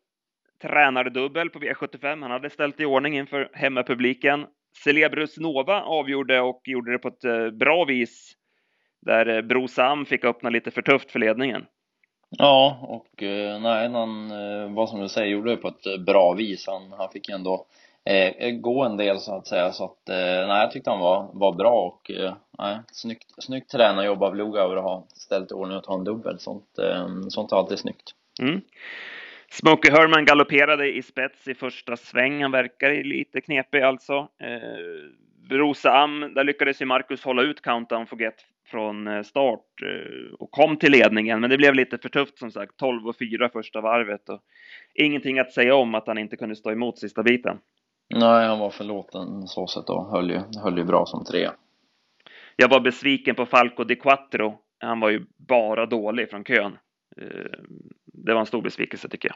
tränardubbel 0.62 1.50
på 1.50 1.60
V75. 1.60 2.22
Han 2.22 2.32
hade 2.32 2.50
ställt 2.50 2.80
i 2.80 2.86
ordning 2.86 3.18
inför 3.18 3.50
hemmapubliken. 3.54 4.46
Celebrus 4.84 5.38
Nova 5.38 5.82
avgjorde 5.82 6.42
och 6.42 6.62
gjorde 6.66 6.92
det 6.92 6.98
på 6.98 7.08
ett 7.08 7.24
eh, 7.24 7.50
bra 7.50 7.86
vis. 7.86 8.34
Där 9.02 9.38
eh, 9.38 9.42
Bro 9.42 9.68
Sam 9.68 10.06
fick 10.06 10.24
öppna 10.24 10.50
lite 10.50 10.72
för 10.72 10.82
tufft 10.82 11.12
för 11.12 11.20
ledningen. 11.20 11.66
Ja, 12.38 12.80
och 12.82 13.24
eh, 13.24 13.62
nej, 13.62 13.90
han, 13.90 14.30
vad 14.76 14.90
som 14.90 15.00
du 15.00 15.10
säger, 15.10 15.28
gjorde 15.28 15.52
det 15.52 15.58
på 15.58 15.68
ett 15.68 16.06
bra 16.06 16.34
vis. 16.34 16.68
Han, 16.68 16.92
han 16.98 17.10
fick 17.12 17.30
ändå 17.30 17.66
eh, 18.06 18.52
gå 18.52 18.84
en 18.84 18.98
del 18.98 19.20
så 19.20 19.36
att 19.36 19.48
säga. 19.48 19.72
Så 19.72 19.86
att, 19.86 20.10
eh, 20.10 20.48
nej, 20.48 20.62
jag 20.62 20.72
tyckte 20.72 20.90
han 20.90 21.00
var, 21.00 21.30
var 21.34 21.54
bra 21.54 21.74
och 21.74 22.12
eh, 22.12 22.34
nej, 22.58 22.80
snyggt, 22.92 23.28
snyggt 23.38 23.72
tränarjobb 23.72 24.24
av 24.24 24.36
Lugauer 24.36 24.78
att 24.78 24.84
ha 24.84 25.06
ställt 25.14 25.52
i 25.52 25.54
ordning 25.54 25.78
och 25.78 25.84
ta 25.84 25.94
en 25.94 26.04
dubbel. 26.04 26.40
Sånt, 26.40 26.80
eh, 26.80 27.08
sånt 27.30 27.52
är 27.52 27.56
alltid 27.56 27.80
snyggt. 27.80 28.12
Mm. 28.42 28.62
Smokey 29.52 29.92
Herman 29.92 30.26
galopperade 30.26 30.88
i 30.88 31.02
spets 31.02 31.48
i 31.48 31.54
första 31.54 31.98
sväng. 31.98 32.42
Han 32.42 32.52
verkar 32.52 33.04
lite 33.04 33.42
knepig 33.42 33.82
alltså. 33.82 34.28
Eh, 34.40 35.58
Rosa 35.58 35.92
Am, 35.92 36.34
där 36.36 36.44
lyckades 36.44 36.82
ju 36.82 36.86
Marcus 36.86 37.24
hålla 37.24 37.42
ut 37.42 37.62
Countdown 37.62 38.08
Forget 38.08 38.36
från 38.66 39.08
eh, 39.08 39.24
start 39.24 39.82
eh, 39.82 40.34
och 40.40 40.52
kom 40.52 40.78
till 40.78 40.92
ledningen, 40.92 41.42
men 41.42 41.50
det 41.50 41.58
blev 41.58 41.74
lite 41.74 41.98
för 41.98 42.10
tufft 42.10 42.38
som 42.38 42.52
sagt. 42.52 42.78
12 42.78 43.08
och 43.08 43.16
4 43.18 43.50
första 43.50 43.82
varvet 43.82 44.30
och 44.30 44.40
ingenting 44.94 45.40
att 45.40 45.52
säga 45.52 45.76
om 45.76 45.96
att 45.96 46.08
han 46.08 46.18
inte 46.18 46.38
kunde 46.38 46.56
stå 46.56 46.72
emot 46.72 47.00
sista 47.00 47.24
biten. 47.24 47.58
Nej, 48.16 48.48
han 48.48 48.60
var 48.60 48.70
förlåten 48.70 49.48
så 49.48 49.68
sett 49.68 49.90
och 49.90 50.12
höll 50.12 50.30
ju, 50.32 50.40
höll 50.64 50.78
ju 50.78 50.84
bra 50.84 51.06
som 51.06 51.26
trea. 51.26 51.54
Jag 52.56 52.70
var 52.70 52.80
besviken 52.80 53.36
på 53.36 53.46
Falco 53.46 53.84
di 53.84 53.96
Quattro. 53.96 54.58
Han 54.80 55.00
var 55.00 55.10
ju 55.10 55.26
bara 55.38 55.86
dålig 55.86 56.30
från 56.30 56.44
kön. 56.44 56.78
Eh, 57.18 57.60
det 58.12 58.34
var 58.34 58.40
en 58.40 58.46
stor 58.46 58.62
besvikelse 58.62 59.10
tycker 59.10 59.30
jag. 59.30 59.36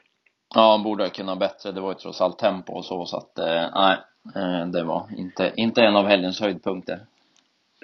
Ja, 0.56 0.72
han 0.72 0.84
borde 0.84 1.04
ha 1.04 1.10
kunnat 1.10 1.40
bättre. 1.40 1.72
Det 1.72 1.82
var 1.82 1.92
ju 1.92 1.96
trots 1.96 2.22
allt 2.22 2.40
tempo 2.40 2.74
och 2.74 2.86
så, 2.86 3.06
så 3.06 3.18
att 3.18 3.40
eh, 3.40 3.70
nej, 3.76 3.98
eh, 4.36 4.68
det 4.68 4.84
var 4.84 5.08
inte, 5.18 5.54
inte 5.56 5.82
en 5.82 5.96
av 5.96 6.08
helgens 6.08 6.42
höjdpunkter. 6.42 7.00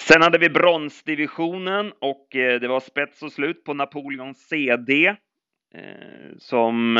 Sen 0.01 0.21
hade 0.21 0.37
vi 0.37 0.49
bronsdivisionen 0.49 1.91
och 1.99 2.27
det 2.31 2.67
var 2.67 2.79
spets 2.79 3.23
och 3.23 3.31
slut 3.31 3.63
på 3.63 3.73
Napoleon 3.73 4.35
CD. 4.35 5.15
Som, 6.37 6.97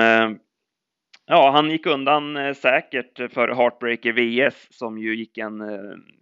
ja, 1.26 1.52
han 1.52 1.72
gick 1.72 1.86
undan 1.86 2.56
säkert 2.56 3.34
för 3.34 3.56
Heartbreaker 3.56 4.14
VS 4.14 4.68
som 4.70 4.98
ju 4.98 5.16
gick 5.16 5.38
en 5.38 5.64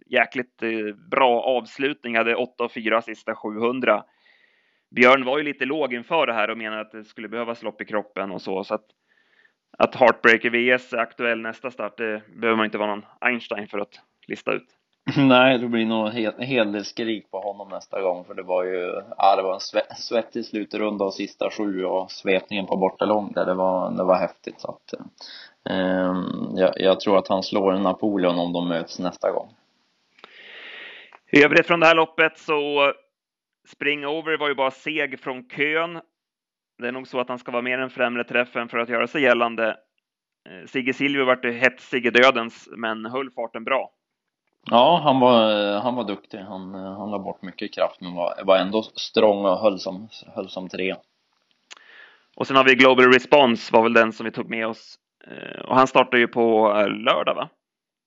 jäkligt 0.06 0.62
bra 1.10 1.42
avslutning, 1.42 2.16
hade 2.16 2.34
8 2.34 2.64
och 2.64 2.72
4 2.72 3.02
sista 3.02 3.34
700. 3.34 4.04
Björn 4.90 5.24
var 5.24 5.38
ju 5.38 5.44
lite 5.44 5.64
låg 5.64 5.94
inför 5.94 6.26
det 6.26 6.32
här 6.32 6.50
och 6.50 6.58
menade 6.58 6.80
att 6.80 6.92
det 6.92 7.04
skulle 7.04 7.28
behövas 7.28 7.62
lopp 7.62 7.80
i 7.80 7.84
kroppen 7.84 8.30
och 8.30 8.42
så, 8.42 8.64
så 8.64 8.74
att 8.74 8.86
att 9.78 9.94
Heartbreaker 9.94 10.50
VS 10.50 10.92
är 10.92 10.98
aktuell 10.98 11.40
nästa 11.40 11.70
start, 11.70 11.96
det 11.96 12.22
behöver 12.36 12.56
man 12.56 12.64
inte 12.64 12.78
vara 12.78 12.90
någon 12.90 13.06
Einstein 13.20 13.68
för 13.68 13.78
att 13.78 14.00
lista 14.26 14.52
ut. 14.52 14.66
Nej, 15.16 15.58
det 15.58 15.68
blir 15.68 15.86
nog 15.86 16.06
en 16.06 16.42
hel 16.42 16.72
del 16.72 16.84
skrik 16.84 17.30
på 17.30 17.40
honom 17.40 17.68
nästa 17.68 18.00
gång 18.02 18.24
för 18.24 18.34
det 18.34 18.42
var 18.42 18.64
ju, 18.64 19.02
ja 19.16 19.36
det 19.36 19.42
var 19.42 19.54
en 19.54 19.96
svettig 19.96 20.44
slutrunda 20.44 21.04
och 21.04 21.14
sista 21.14 21.50
sju 21.50 21.84
och 21.84 22.10
svepningen 22.10 22.66
på 22.66 22.76
borta 22.76 23.04
lång 23.04 23.32
där, 23.32 23.46
det 23.46 23.54
var, 23.54 23.90
det 23.90 24.04
var 24.04 24.16
häftigt 24.16 24.60
så 24.60 24.68
att 24.68 24.94
eh, 25.70 26.14
jag, 26.54 26.72
jag 26.76 27.00
tror 27.00 27.18
att 27.18 27.28
han 27.28 27.42
slår 27.42 27.72
en 27.72 27.82
Napoleon 27.82 28.38
om 28.38 28.52
de 28.52 28.68
möts 28.68 28.98
nästa 28.98 29.30
gång. 29.30 29.48
I 31.32 31.44
övrigt 31.44 31.66
från 31.66 31.80
det 31.80 31.86
här 31.86 31.94
loppet 31.94 32.38
så 32.38 32.92
Springover 33.68 34.38
var 34.38 34.48
ju 34.48 34.54
bara 34.54 34.70
seg 34.70 35.20
från 35.20 35.48
kön. 35.48 36.00
Det 36.78 36.88
är 36.88 36.92
nog 36.92 37.08
så 37.08 37.20
att 37.20 37.28
han 37.28 37.38
ska 37.38 37.52
vara 37.52 37.62
mer 37.62 37.78
än 37.78 37.90
främre 37.90 38.24
träffen 38.24 38.68
för 38.68 38.78
att 38.78 38.88
göra 38.88 39.06
sig 39.06 39.22
gällande. 39.22 39.76
Eh, 40.48 40.66
Sigge 40.66 40.92
Silvio 40.92 41.24
vart 41.24 41.44
hetsig 41.44 42.06
i 42.06 42.10
dödens, 42.10 42.68
men 42.76 43.06
höll 43.06 43.30
farten 43.30 43.64
bra. 43.64 43.90
Ja, 44.70 45.00
han 45.04 45.20
var, 45.20 45.74
han 45.80 45.94
var 45.94 46.04
duktig. 46.04 46.38
Han, 46.38 46.74
han 46.74 47.10
la 47.10 47.18
bort 47.18 47.42
mycket 47.42 47.74
kraft, 47.74 48.00
men 48.00 48.14
var, 48.14 48.44
var 48.44 48.56
ändå 48.56 48.82
strong 48.82 49.44
och 49.44 49.58
höll 49.58 49.78
som, 49.78 50.08
höll 50.34 50.48
som 50.48 50.68
tre. 50.68 50.94
Och 52.36 52.46
sen 52.46 52.56
har 52.56 52.64
vi 52.64 52.74
Global 52.74 53.12
Response, 53.12 53.72
var 53.72 53.82
väl 53.82 53.92
den 53.92 54.12
som 54.12 54.24
vi 54.24 54.32
tog 54.32 54.50
med 54.50 54.66
oss. 54.66 54.98
Eh, 55.26 55.60
och 55.60 55.76
han 55.76 55.86
startar 55.86 56.18
ju 56.18 56.28
på 56.28 56.74
eh, 56.76 56.88
lördag, 56.88 57.34
va? 57.34 57.48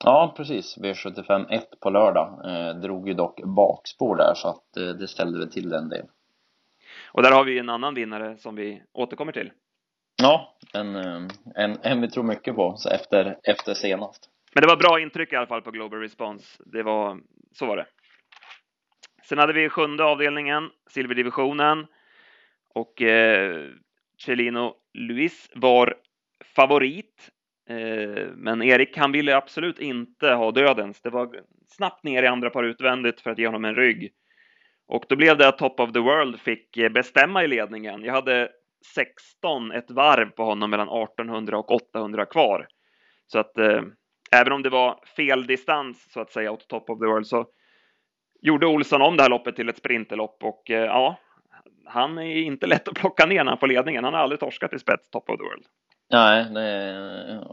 Ja, 0.03 0.33
precis. 0.37 0.77
V75 0.77 1.45
1 1.49 1.79
på 1.79 1.89
lördag. 1.89 2.41
Eh, 2.45 2.75
drog 2.75 3.07
ju 3.07 3.13
dock 3.13 3.41
bakspår 3.43 4.15
där, 4.15 4.33
så 4.33 4.47
att 4.47 4.77
eh, 4.77 4.87
det 4.87 5.07
ställde 5.07 5.39
väl 5.39 5.51
till 5.51 5.73
en 5.73 5.89
del. 5.89 6.05
Och 7.11 7.23
där 7.23 7.31
har 7.31 7.43
vi 7.43 7.59
en 7.59 7.69
annan 7.69 7.93
vinnare 7.93 8.37
som 8.37 8.55
vi 8.55 8.83
återkommer 8.93 9.31
till. 9.31 9.51
Ja, 10.21 10.57
en, 10.73 10.95
eh, 10.95 11.21
en, 11.55 11.77
en 11.81 12.01
vi 12.01 12.09
tror 12.09 12.23
mycket 12.23 12.55
på 12.55 12.75
så 12.77 12.89
efter, 12.89 13.37
efter 13.43 13.73
senast. 13.73 14.29
Men 14.53 14.61
det 14.61 14.67
var 14.67 14.77
bra 14.77 14.99
intryck 14.99 15.33
i 15.33 15.35
alla 15.35 15.47
fall 15.47 15.61
på 15.61 15.71
Global 15.71 15.99
Response. 15.99 16.63
Det 16.65 16.83
var, 16.83 17.19
så 17.51 17.65
var 17.65 17.77
det. 17.77 17.85
Sen 19.23 19.37
hade 19.37 19.53
vi 19.53 19.69
sjunde 19.69 20.03
avdelningen, 20.03 20.69
silverdivisionen. 20.89 21.87
Och 22.75 23.01
eh, 23.01 23.69
Celino 24.25 24.75
Luis 24.93 25.49
var 25.55 25.95
favorit. 26.55 27.29
Eh, 27.69 28.27
men 28.35 28.61
Erik, 28.61 28.97
han 28.97 29.11
ville 29.11 29.35
absolut 29.35 29.79
inte 29.79 30.27
ha 30.27 30.51
dödens. 30.51 31.01
Det 31.01 31.09
var 31.09 31.29
snabbt 31.67 32.03
ner 32.03 32.23
i 32.23 32.27
andra 32.27 32.49
par 32.49 32.63
utvändigt 32.63 33.21
för 33.21 33.31
att 33.31 33.37
ge 33.37 33.45
honom 33.45 33.65
en 33.65 33.75
rygg. 33.75 34.13
Och 34.87 35.05
då 35.09 35.15
blev 35.15 35.37
det 35.37 35.47
att 35.47 35.57
Top 35.57 35.79
of 35.79 35.93
the 35.93 35.99
World 35.99 36.39
fick 36.39 36.77
eh, 36.77 36.89
bestämma 36.89 37.43
i 37.43 37.47
ledningen. 37.47 38.03
Jag 38.03 38.13
hade 38.13 38.49
16 38.95 39.71
ett 39.71 39.91
varv 39.91 40.29
på 40.29 40.43
honom 40.43 40.69
mellan 40.69 41.03
1800 41.03 41.57
och 41.57 41.71
800 41.71 42.25
kvar. 42.25 42.67
Så 43.27 43.39
att 43.39 43.57
eh, 43.57 43.81
även 44.31 44.53
om 44.53 44.63
det 44.63 44.69
var 44.69 44.99
fel 45.17 45.47
distans 45.47 46.11
så 46.13 46.21
att 46.21 46.31
säga 46.31 46.51
åt 46.51 46.67
Top 46.67 46.89
of 46.89 46.99
the 46.99 47.05
World 47.05 47.27
så 47.27 47.45
gjorde 48.41 48.67
Olsson 48.67 49.01
om 49.01 49.17
det 49.17 49.23
här 49.23 49.29
loppet 49.29 49.55
till 49.55 49.69
ett 49.69 49.77
sprinterlopp 49.77 50.43
och 50.43 50.71
eh, 50.71 50.85
ja, 50.85 51.19
han 51.85 52.17
är 52.17 52.35
inte 52.35 52.67
lätt 52.67 52.87
att 52.87 52.95
plocka 52.95 53.25
ner 53.25 53.43
när 53.43 53.51
han 53.51 53.59
får 53.59 53.67
ledningen. 53.67 54.03
Han 54.03 54.13
har 54.13 54.21
aldrig 54.21 54.39
torskat 54.39 54.73
i 54.73 54.79
spets 54.79 55.09
Top 55.09 55.29
of 55.29 55.37
the 55.37 55.43
World. 55.43 55.65
Nej, 56.13 56.45
det 56.53 56.61
är, 56.61 57.51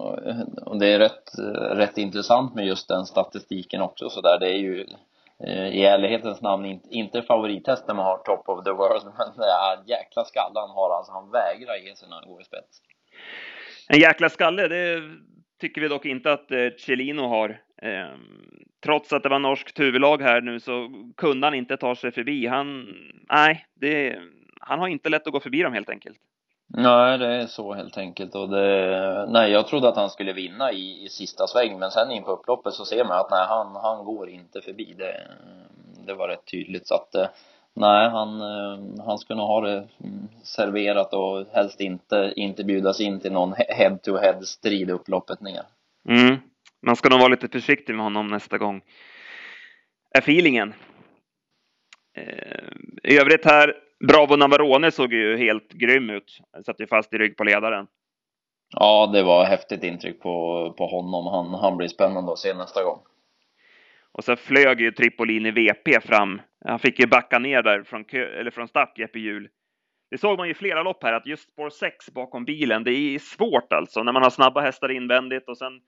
och 0.68 0.78
det 0.78 0.92
är 0.92 0.98
rätt, 0.98 1.30
rätt 1.78 1.98
intressant 1.98 2.54
med 2.54 2.66
just 2.66 2.88
den 2.88 3.06
statistiken 3.06 3.80
också 3.80 4.10
så 4.10 4.20
där. 4.20 4.38
Det 4.38 4.48
är 4.48 4.58
ju 4.58 4.86
eh, 5.46 5.68
i 5.68 5.84
ärlighetens 5.84 6.42
namn 6.42 6.80
inte, 6.90 7.22
favorithäst 7.22 7.88
när 7.88 7.94
man 7.94 8.04
har 8.04 8.18
top 8.18 8.48
of 8.48 8.64
the 8.64 8.70
world 8.70 9.04
men 9.18 9.32
ja, 9.36 9.82
jäkla 9.86 10.24
skalle 10.24 10.60
han 10.60 10.70
har 10.70 10.96
alltså. 10.96 11.12
Han 11.12 11.30
vägrar 11.30 11.76
ge 11.76 11.96
sig 11.96 12.08
när 12.08 12.16
han 12.16 12.28
går 12.28 12.40
i 12.40 12.44
spets. 12.44 12.82
En 13.88 14.00
jäkla 14.00 14.28
skalle, 14.28 14.68
det 14.68 15.02
tycker 15.60 15.80
vi 15.80 15.88
dock 15.88 16.06
inte 16.06 16.32
att 16.32 16.50
eh, 16.50 16.68
Celino 16.78 17.22
har. 17.22 17.60
Ehm, 17.82 18.20
trots 18.84 19.12
att 19.12 19.22
det 19.22 19.28
var 19.28 19.38
norskt 19.38 19.80
huvudlag 19.80 20.22
här 20.22 20.40
nu 20.40 20.60
så 20.60 20.90
kunde 21.16 21.46
han 21.46 21.54
inte 21.54 21.76
ta 21.76 21.96
sig 21.96 22.12
förbi. 22.12 22.46
Han, 22.46 22.88
nej, 23.30 23.66
det, 23.74 24.18
han 24.60 24.78
har 24.78 24.88
inte 24.88 25.08
lätt 25.08 25.26
att 25.26 25.32
gå 25.32 25.40
förbi 25.40 25.62
dem 25.62 25.72
helt 25.72 25.90
enkelt. 25.90 26.18
Nej, 26.72 27.18
det 27.18 27.26
är 27.26 27.46
så 27.46 27.74
helt 27.74 27.98
enkelt 27.98 28.34
och 28.34 28.48
det, 28.48 29.26
nej 29.28 29.52
jag 29.52 29.66
trodde 29.66 29.88
att 29.88 29.96
han 29.96 30.10
skulle 30.10 30.32
vinna 30.32 30.72
i, 30.72 31.04
i 31.04 31.08
sista 31.08 31.46
sväng 31.46 31.78
men 31.78 31.90
sen 31.90 32.10
in 32.10 32.22
på 32.22 32.30
upploppet 32.30 32.74
så 32.74 32.84
ser 32.84 33.04
man 33.04 33.18
att 33.18 33.30
nej 33.30 33.46
han, 33.48 33.76
han 33.76 34.04
går 34.04 34.28
inte 34.28 34.60
förbi 34.60 34.94
det, 34.98 35.28
det 36.06 36.14
var 36.14 36.28
rätt 36.28 36.46
tydligt 36.50 36.88
så 36.88 36.94
att 36.94 37.14
eh, 37.14 37.26
nej 37.74 38.08
han, 38.08 38.40
eh, 38.40 39.04
han 39.06 39.18
ska 39.18 39.34
nog 39.34 39.46
ha 39.46 39.60
det 39.60 39.88
mm, 40.04 40.28
serverat 40.42 41.14
och 41.14 41.46
helst 41.52 41.80
inte, 41.80 42.32
inte 42.36 42.64
bjudas 42.64 43.00
in 43.00 43.20
till 43.20 43.32
någon 43.32 43.52
head 43.68 43.98
to 44.02 44.16
head 44.16 44.42
strid 44.42 44.90
upploppet 44.90 45.40
ner. 45.40 45.62
Mm. 46.08 46.36
Man 46.82 46.96
ska 46.96 47.08
nog 47.08 47.18
vara 47.18 47.28
lite 47.28 47.48
försiktig 47.48 47.94
med 47.94 48.04
honom 48.04 48.28
nästa 48.28 48.58
gång. 48.58 48.82
Är 50.14 50.20
feelingen. 50.20 50.74
Eh, 52.16 53.12
I 53.12 53.18
övrigt 53.18 53.44
här 53.44 53.89
Bravo 54.08 54.36
Navarone 54.36 54.90
såg 54.90 55.12
ju 55.12 55.36
helt 55.36 55.72
grym 55.72 56.10
ut. 56.10 56.40
Satt 56.66 56.80
ju 56.80 56.86
fast 56.86 57.14
i 57.14 57.18
rygg 57.18 57.36
på 57.36 57.44
ledaren. 57.44 57.86
Ja, 58.72 59.06
det 59.06 59.22
var 59.22 59.44
häftigt 59.44 59.84
intryck 59.84 60.20
på, 60.20 60.74
på 60.78 60.86
honom. 60.86 61.26
Han, 61.26 61.60
han 61.60 61.76
blir 61.76 61.88
spännande 61.88 62.32
att 62.32 62.38
se 62.38 62.54
nästa 62.54 62.84
gång. 62.84 62.98
Och 64.12 64.24
så 64.24 64.36
flög 64.36 64.80
ju 64.80 64.92
Tripolini 64.92 65.50
VP 65.50 66.00
fram. 66.00 66.40
Han 66.64 66.78
fick 66.78 67.00
ju 67.00 67.06
backa 67.06 67.38
ner 67.38 67.62
där 67.62 67.82
från, 67.82 68.04
kö, 68.04 68.40
eller 68.40 68.50
från 68.50 68.68
start, 68.68 68.98
Jeppe 68.98 69.18
Hjul. 69.18 69.48
Det 70.10 70.18
såg 70.18 70.38
man 70.38 70.46
ju 70.46 70.52
i 70.52 70.54
flera 70.54 70.82
lopp 70.82 71.02
här, 71.02 71.12
att 71.12 71.26
just 71.26 71.52
spår 71.52 71.70
6 71.70 72.10
bakom 72.10 72.44
bilen, 72.44 72.84
det 72.84 72.92
är 72.92 73.18
svårt 73.18 73.72
alltså 73.72 74.02
när 74.02 74.12
man 74.12 74.22
har 74.22 74.30
snabba 74.30 74.60
hästar 74.60 74.90
invändigt 74.90 75.48
och 75.48 75.58
sen 75.58 75.80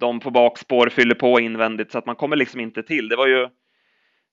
de 0.00 0.20
på 0.20 0.30
bakspår 0.30 0.88
fyller 0.88 1.14
på 1.14 1.40
invändigt 1.40 1.92
så 1.92 1.98
att 1.98 2.06
man 2.06 2.16
kommer 2.16 2.36
liksom 2.36 2.60
inte 2.60 2.82
till. 2.82 3.08
Det 3.08 3.16
var 3.16 3.26
ju, 3.26 3.48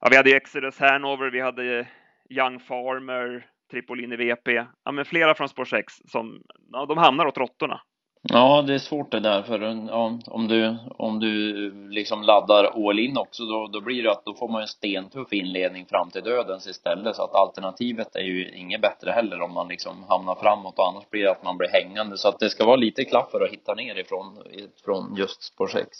ja, 0.01 0.07
vi 0.09 0.17
hade 0.17 0.29
ju 0.29 0.35
Exodus 0.35 0.79
Hanover, 0.79 1.29
vi 1.29 1.41
hade 1.41 1.87
Young 2.29 2.59
Farmer, 2.59 3.45
Tripolini 3.71 4.15
VP, 4.15 4.51
ja 4.83 4.91
men 4.91 5.05
flera 5.05 5.35
från 5.35 5.49
spår 5.49 5.65
6 5.65 5.93
som, 6.07 6.41
ja, 6.71 6.85
de 6.85 6.97
hamnar 6.97 7.25
åt 7.25 7.37
råttorna. 7.37 7.81
Ja, 8.29 8.61
det 8.61 8.73
är 8.73 8.77
svårt 8.77 9.11
det 9.11 9.19
där 9.19 9.41
för 9.41 9.59
ja, 9.89 10.19
om 10.27 10.47
du, 10.47 10.77
om 10.97 11.19
du 11.19 11.71
liksom 11.89 12.23
laddar 12.23 12.89
all 12.89 12.99
in 12.99 13.17
också 13.17 13.45
då, 13.45 13.67
då 13.67 13.81
blir 13.81 14.03
det 14.03 14.11
att 14.11 14.25
då 14.25 14.33
får 14.33 14.49
man 14.49 14.61
en 14.61 14.67
stentuff 14.67 15.33
inledning 15.33 15.85
fram 15.85 16.09
till 16.09 16.23
dödens 16.23 16.67
istället 16.67 17.15
så 17.15 17.23
att 17.23 17.35
alternativet 17.35 18.15
är 18.15 18.21
ju 18.21 18.51
inget 18.51 18.81
bättre 18.81 19.11
heller 19.11 19.41
om 19.41 19.53
man 19.53 19.67
liksom 19.67 20.03
hamnar 20.09 20.35
framåt 20.35 20.79
och 20.79 20.87
annars 20.87 21.09
blir 21.09 21.23
det 21.23 21.31
att 21.31 21.43
man 21.43 21.57
blir 21.57 21.69
hängande 21.69 22.17
så 22.17 22.27
att 22.27 22.39
det 22.39 22.49
ska 22.49 22.65
vara 22.65 22.75
lite 22.75 23.05
klaff 23.05 23.31
för 23.31 23.41
att 23.41 23.51
hitta 23.51 23.73
ner 23.73 23.95
ifrån, 23.95 24.37
från 24.85 25.15
just 25.15 25.43
spår 25.43 25.67
6. 25.67 25.97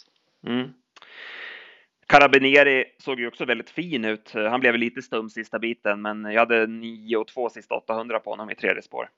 Mm. 0.47 0.73
Carabinieri 2.07 2.85
såg 2.97 3.19
ju 3.19 3.27
också 3.27 3.45
väldigt 3.45 3.69
fin 3.69 4.05
ut. 4.05 4.31
Han 4.33 4.59
blev 4.59 4.75
lite 4.75 5.01
stum 5.01 5.29
sista 5.29 5.59
biten, 5.59 6.01
men 6.01 6.25
jag 6.25 6.39
hade 6.39 6.67
9 6.67 7.17
och 7.17 7.27
2 7.27 7.49
sista 7.49 7.75
800 7.75 8.19
på 8.19 8.29
honom 8.29 8.49
i 8.49 8.55
tredje 8.55 8.81
spår. 8.81 9.09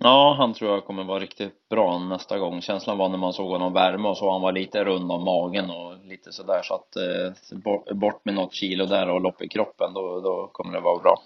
Ja, 0.00 0.34
han 0.38 0.54
tror 0.54 0.70
jag 0.70 0.84
kommer 0.84 1.04
vara 1.04 1.18
riktigt 1.18 1.68
bra 1.68 1.98
nästa 1.98 2.38
gång. 2.38 2.60
Känslan 2.60 2.98
var 2.98 3.08
när 3.08 3.18
man 3.18 3.32
såg 3.32 3.50
honom 3.50 3.72
värma 3.72 4.08
och 4.08 4.16
så 4.16 4.32
han 4.32 4.40
var 4.40 4.52
lite 4.52 4.84
rund 4.84 5.12
om 5.12 5.24
magen 5.24 5.70
och 5.70 5.94
lite 6.04 6.32
sådär 6.32 6.60
så 6.62 6.74
att 6.74 6.96
eh, 6.96 7.94
bort 7.96 8.24
med 8.24 8.34
något 8.34 8.54
kilo 8.54 8.86
där 8.86 9.10
och 9.10 9.20
lopp 9.20 9.42
i 9.42 9.48
kroppen, 9.48 9.94
då, 9.94 10.20
då 10.20 10.50
kommer 10.52 10.72
det 10.72 10.80
vara 10.80 11.02
bra. 11.02 11.16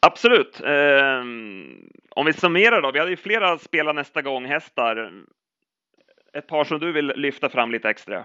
Absolut. 0.00 0.60
Eh, 0.60 1.20
om 2.10 2.26
vi 2.26 2.32
summerar 2.32 2.82
då, 2.82 2.90
vi 2.92 2.98
hade 2.98 3.10
ju 3.10 3.16
flera 3.16 3.58
spela 3.58 3.92
nästa 3.92 4.22
gång 4.22 4.44
hästar. 4.44 5.12
Ett 6.32 6.46
par 6.46 6.64
som 6.64 6.78
du 6.78 6.92
vill 6.92 7.06
lyfta 7.06 7.48
fram 7.48 7.70
lite 7.70 7.88
extra? 7.88 8.24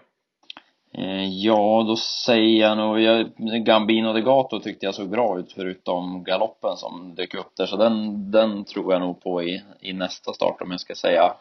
Eh, 0.93 1.25
ja, 1.27 1.83
då 1.87 1.95
säger 1.95 2.61
jag 2.67 2.77
nog, 2.77 2.99
jag, 2.99 3.31
Gambino 3.65 4.13
de 4.13 4.21
Gato 4.21 4.59
tyckte 4.59 4.85
jag 4.85 4.95
såg 4.95 5.09
bra 5.09 5.39
ut 5.39 5.53
förutom 5.53 6.23
galoppen 6.23 6.77
som 6.77 7.15
dök 7.15 7.33
upp 7.33 7.55
där, 7.57 7.65
så 7.65 7.77
den, 7.77 8.31
den 8.31 8.65
tror 8.65 8.93
jag 8.93 9.01
nog 9.01 9.23
på 9.23 9.43
i, 9.43 9.63
i 9.79 9.93
nästa 9.93 10.33
start 10.33 10.61
om 10.61 10.71
jag 10.71 10.79
ska 10.79 10.95
säga 10.95 11.33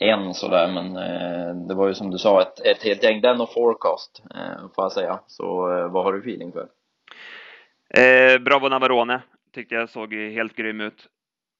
en 0.00 0.34
sådär, 0.34 0.72
men 0.72 0.96
eh, 0.96 1.66
det 1.68 1.74
var 1.74 1.88
ju 1.88 1.94
som 1.94 2.10
du 2.10 2.18
sa 2.18 2.42
ett, 2.42 2.60
ett 2.60 2.82
helt 2.82 3.02
gäng, 3.02 3.20
den 3.20 3.40
och 3.40 3.52
forecast 3.52 4.22
eh, 4.34 4.68
får 4.74 4.84
jag 4.84 4.92
säga. 4.92 5.20
Så 5.26 5.72
eh, 5.72 5.92
vad 5.92 6.04
har 6.04 6.12
du 6.12 6.18
feeling 6.18 6.52
för? 6.52 6.68
Eh, 8.02 8.38
Bravo 8.38 8.68
Navarone 8.68 9.22
tyckte 9.54 9.74
jag 9.74 9.90
såg 9.90 10.14
helt 10.14 10.56
grym 10.56 10.80
ut. 10.80 11.08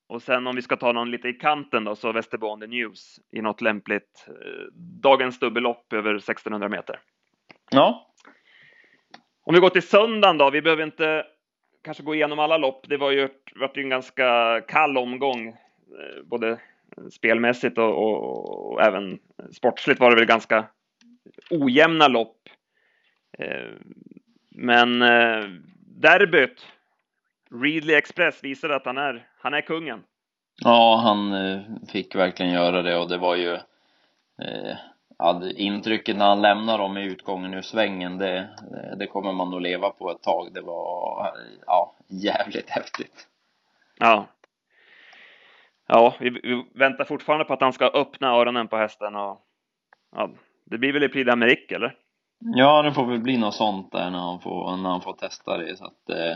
Och 0.09 0.23
sen 0.23 0.47
om 0.47 0.57
vi 0.57 0.63
ska 0.63 0.77
ta 0.77 0.93
någon 0.93 1.11
lite 1.11 1.29
i 1.29 1.33
kanten 1.33 1.85
då, 1.85 1.97
så 1.97 2.13
Västerbotten 2.13 2.71
News 2.71 3.21
i 3.33 3.43
något 3.43 3.61
lämpligt. 3.61 4.27
Eh, 4.29 4.73
dagens 5.03 5.39
dubbellopp 5.39 5.93
över 5.93 6.15
1600 6.15 6.69
meter. 6.69 7.01
Ja. 7.71 8.15
Om 9.45 9.55
vi 9.55 9.61
går 9.61 9.71
till 9.71 9.89
söndagen 9.89 10.39
då, 10.39 10.51
vi 10.51 10.63
behöver 10.63 10.83
inte 10.83 11.25
kanske 11.85 12.03
gå 12.03 12.15
igenom 12.15 12.39
alla 12.39 12.57
lopp. 12.57 12.89
Det 12.89 12.97
var 12.97 13.11
ju, 13.11 13.29
var 13.55 13.71
ju 13.75 13.83
en 13.83 13.89
ganska 13.89 14.61
kall 14.61 14.99
omgång, 14.99 15.49
eh, 15.49 16.23
både 16.25 16.59
spelmässigt 17.13 17.79
och, 17.79 17.95
och, 18.05 18.73
och, 18.73 18.83
även 18.83 19.19
sportsligt 19.53 20.01
var 20.01 20.11
det 20.11 20.17
väl 20.17 20.25
ganska 20.25 20.65
ojämna 21.51 22.09
lopp. 22.09 22.49
Eh, 23.39 23.71
men 24.51 25.03
eh, 25.03 25.45
derbyt, 25.81 26.67
Readly 27.51 27.95
Express 27.95 28.45
visade 28.45 28.77
att 28.77 28.87
han 28.87 28.99
är, 28.99 29.29
han 29.39 29.55
är 29.55 29.61
kungen. 29.61 30.03
Ja, 30.65 31.01
han 31.05 31.35
fick 31.93 32.15
verkligen 32.15 32.53
göra 32.53 32.83
det 32.83 32.97
och 32.97 33.09
det 33.09 33.19
var 33.19 33.37
ju 33.37 33.59
ja, 35.19 35.43
intrycket 35.57 36.17
när 36.17 36.27
han 36.27 36.43
lämnar 36.43 36.79
dem 36.79 36.97
i 36.97 37.05
utgången 37.05 37.55
ur 37.55 37.63
svängen, 37.63 38.19
det, 38.19 38.49
det 38.97 39.07
kommer 39.07 39.33
man 39.33 39.51
nog 39.51 39.61
leva 39.61 39.91
på 39.91 40.11
ett 40.11 40.23
tag. 40.23 40.55
Det 40.55 40.61
var, 40.61 41.31
ja, 41.67 41.95
jävligt 42.09 42.71
häftigt. 42.71 43.27
Ja. 43.99 44.27
Ja, 45.87 46.15
vi, 46.21 46.31
vi 46.31 46.65
väntar 46.75 47.05
fortfarande 47.05 47.45
på 47.45 47.53
att 47.53 47.61
han 47.61 47.73
ska 47.73 47.87
öppna 47.87 48.29
öronen 48.29 48.69
på 48.69 48.77
hästen 48.77 49.17
och 49.17 49.41
ja, 50.17 50.31
det 50.65 50.79
blir 50.79 50.93
väl 50.93 51.03
i 51.03 51.09
Prix 51.09 51.31
d'Amérique, 51.31 51.75
eller? 51.75 51.97
Ja, 52.41 52.83
det 52.83 52.93
får 52.93 53.07
väl 53.07 53.21
bli 53.21 53.37
något 53.37 53.55
sånt 53.55 53.93
där 53.93 54.11
när 54.11 54.19
han 54.19 54.41
får, 54.41 54.77
när 54.77 54.91
han 54.91 55.01
får 55.01 55.13
testa 55.13 55.57
det 55.57 55.77
så 55.77 55.85
att 55.85 56.11
eh, 56.11 56.33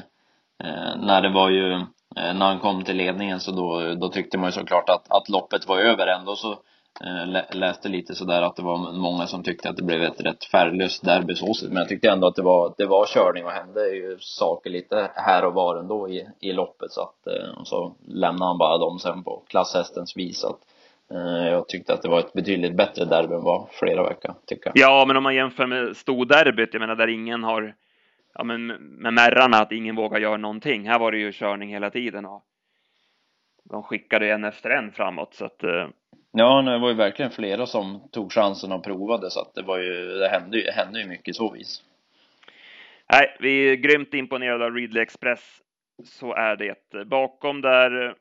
eh 0.69 0.97
när 0.97 1.23
det 1.23 1.29
var 1.29 1.51
ju, 1.51 1.73
eh, 1.73 2.35
när 2.35 2.47
han 2.47 2.59
kom 2.59 2.85
till 2.85 2.97
ledningen 2.97 3.41
så 3.41 3.53
då, 3.53 3.95
då 3.95 4.09
tyckte 4.09 4.39
man 4.39 4.49
ju 4.49 4.53
såklart 4.53 4.89
att, 4.89 5.13
att 5.13 5.29
loppet 5.29 5.69
var 5.69 5.79
över 5.79 6.07
ändå 6.07 6.37
så 6.37 6.59
Eh, 7.01 7.57
läste 7.57 7.89
lite 7.89 8.15
sådär 8.15 8.43
att 8.43 8.57
det 8.57 8.63
var 8.63 8.93
många 8.93 9.27
som 9.27 9.43
tyckte 9.43 9.69
att 9.69 9.77
det 9.77 9.83
blev 9.83 10.03
ett 10.03 10.21
rätt 10.21 10.45
färglöst 10.45 11.05
derby 11.05 11.35
så 11.35 11.55
men 11.69 11.77
jag 11.77 11.89
tyckte 11.89 12.11
ändå 12.11 12.27
att 12.27 12.37
det 12.37 12.43
var, 12.43 12.75
det 12.79 12.87
var 12.87 13.07
körning. 13.07 13.45
Och 13.45 13.51
hände? 13.51 13.89
Ju 13.89 14.17
saker 14.21 14.71
lite 14.71 15.11
här 15.15 15.45
och 15.45 15.55
var 15.55 15.77
ändå 15.77 16.09
i, 16.09 16.29
i 16.41 16.53
loppet. 16.53 16.91
Så 16.91 17.01
att, 17.01 17.27
eh, 17.27 17.59
och 17.59 17.67
så 17.67 17.95
lämnade 18.09 18.51
han 18.51 18.59
bara 18.59 18.79
dem 18.79 18.99
sen 18.99 19.25
på 19.25 19.43
klasshästens 19.49 20.17
vis. 20.17 20.39
Så 20.39 20.49
att 20.49 20.61
eh, 21.11 21.49
jag 21.49 21.69
tyckte 21.69 21.95
att 21.95 22.03
det 22.03 22.09
var 22.09 22.19
ett 22.19 22.33
betydligt 22.33 22.77
bättre 22.77 23.05
derby 23.05 23.35
än 23.35 23.43
vad 23.43 23.69
flera 23.71 24.03
verkar 24.03 24.35
tycka. 24.47 24.73
Ja, 24.75 25.05
men 25.07 25.17
om 25.17 25.23
man 25.23 25.35
jämför 25.35 25.67
med 25.67 25.97
storderbyt, 25.97 26.69
jag 26.73 26.81
menar 26.81 26.95
där 26.95 27.09
ingen 27.09 27.45
har, 27.45 27.75
ja 28.35 28.45
men 28.45 28.67
med 28.77 29.15
märrarna, 29.15 29.57
att 29.57 29.73
ingen 29.73 29.97
vågar 29.97 30.21
göra 30.21 30.37
någonting. 30.37 30.89
Här 30.89 30.99
var 30.99 31.13
det 31.13 31.19
ju 31.19 31.33
körning 31.33 31.71
hela 31.71 31.91
tiden 31.91 32.27
och 32.27 32.43
de 33.65 33.83
skickade 33.83 34.33
en 34.33 34.45
efter 34.45 34.71
en 34.71 34.93
framåt. 34.93 35.35
Så 35.35 35.45
att 35.45 35.65
Ja, 36.33 36.63
det 36.63 36.79
var 36.79 36.89
ju 36.89 36.95
verkligen 36.95 37.31
flera 37.31 37.67
som 37.67 38.09
tog 38.13 38.33
chansen 38.33 38.73
och 38.73 38.85
provade 38.85 39.31
så 39.31 39.41
att 39.41 39.55
det 39.55 39.63
var 39.63 39.79
ju, 39.79 40.19
det 40.19 40.29
hände 40.29 40.59
ju, 40.59 40.71
hände 40.71 41.01
ju 41.01 41.09
mycket 41.09 41.37
så 41.37 41.53
vis. 41.53 41.83
Nej, 43.13 43.37
vi 43.41 43.71
är 43.71 43.75
grymt 43.75 44.15
imponerade 44.15 44.65
av 44.65 44.75
Readly 44.75 45.01
Express. 45.01 45.61
Så 46.05 46.35
är 46.35 46.57
det. 46.57 47.07
Bakom 47.07 47.61
där 47.61 48.15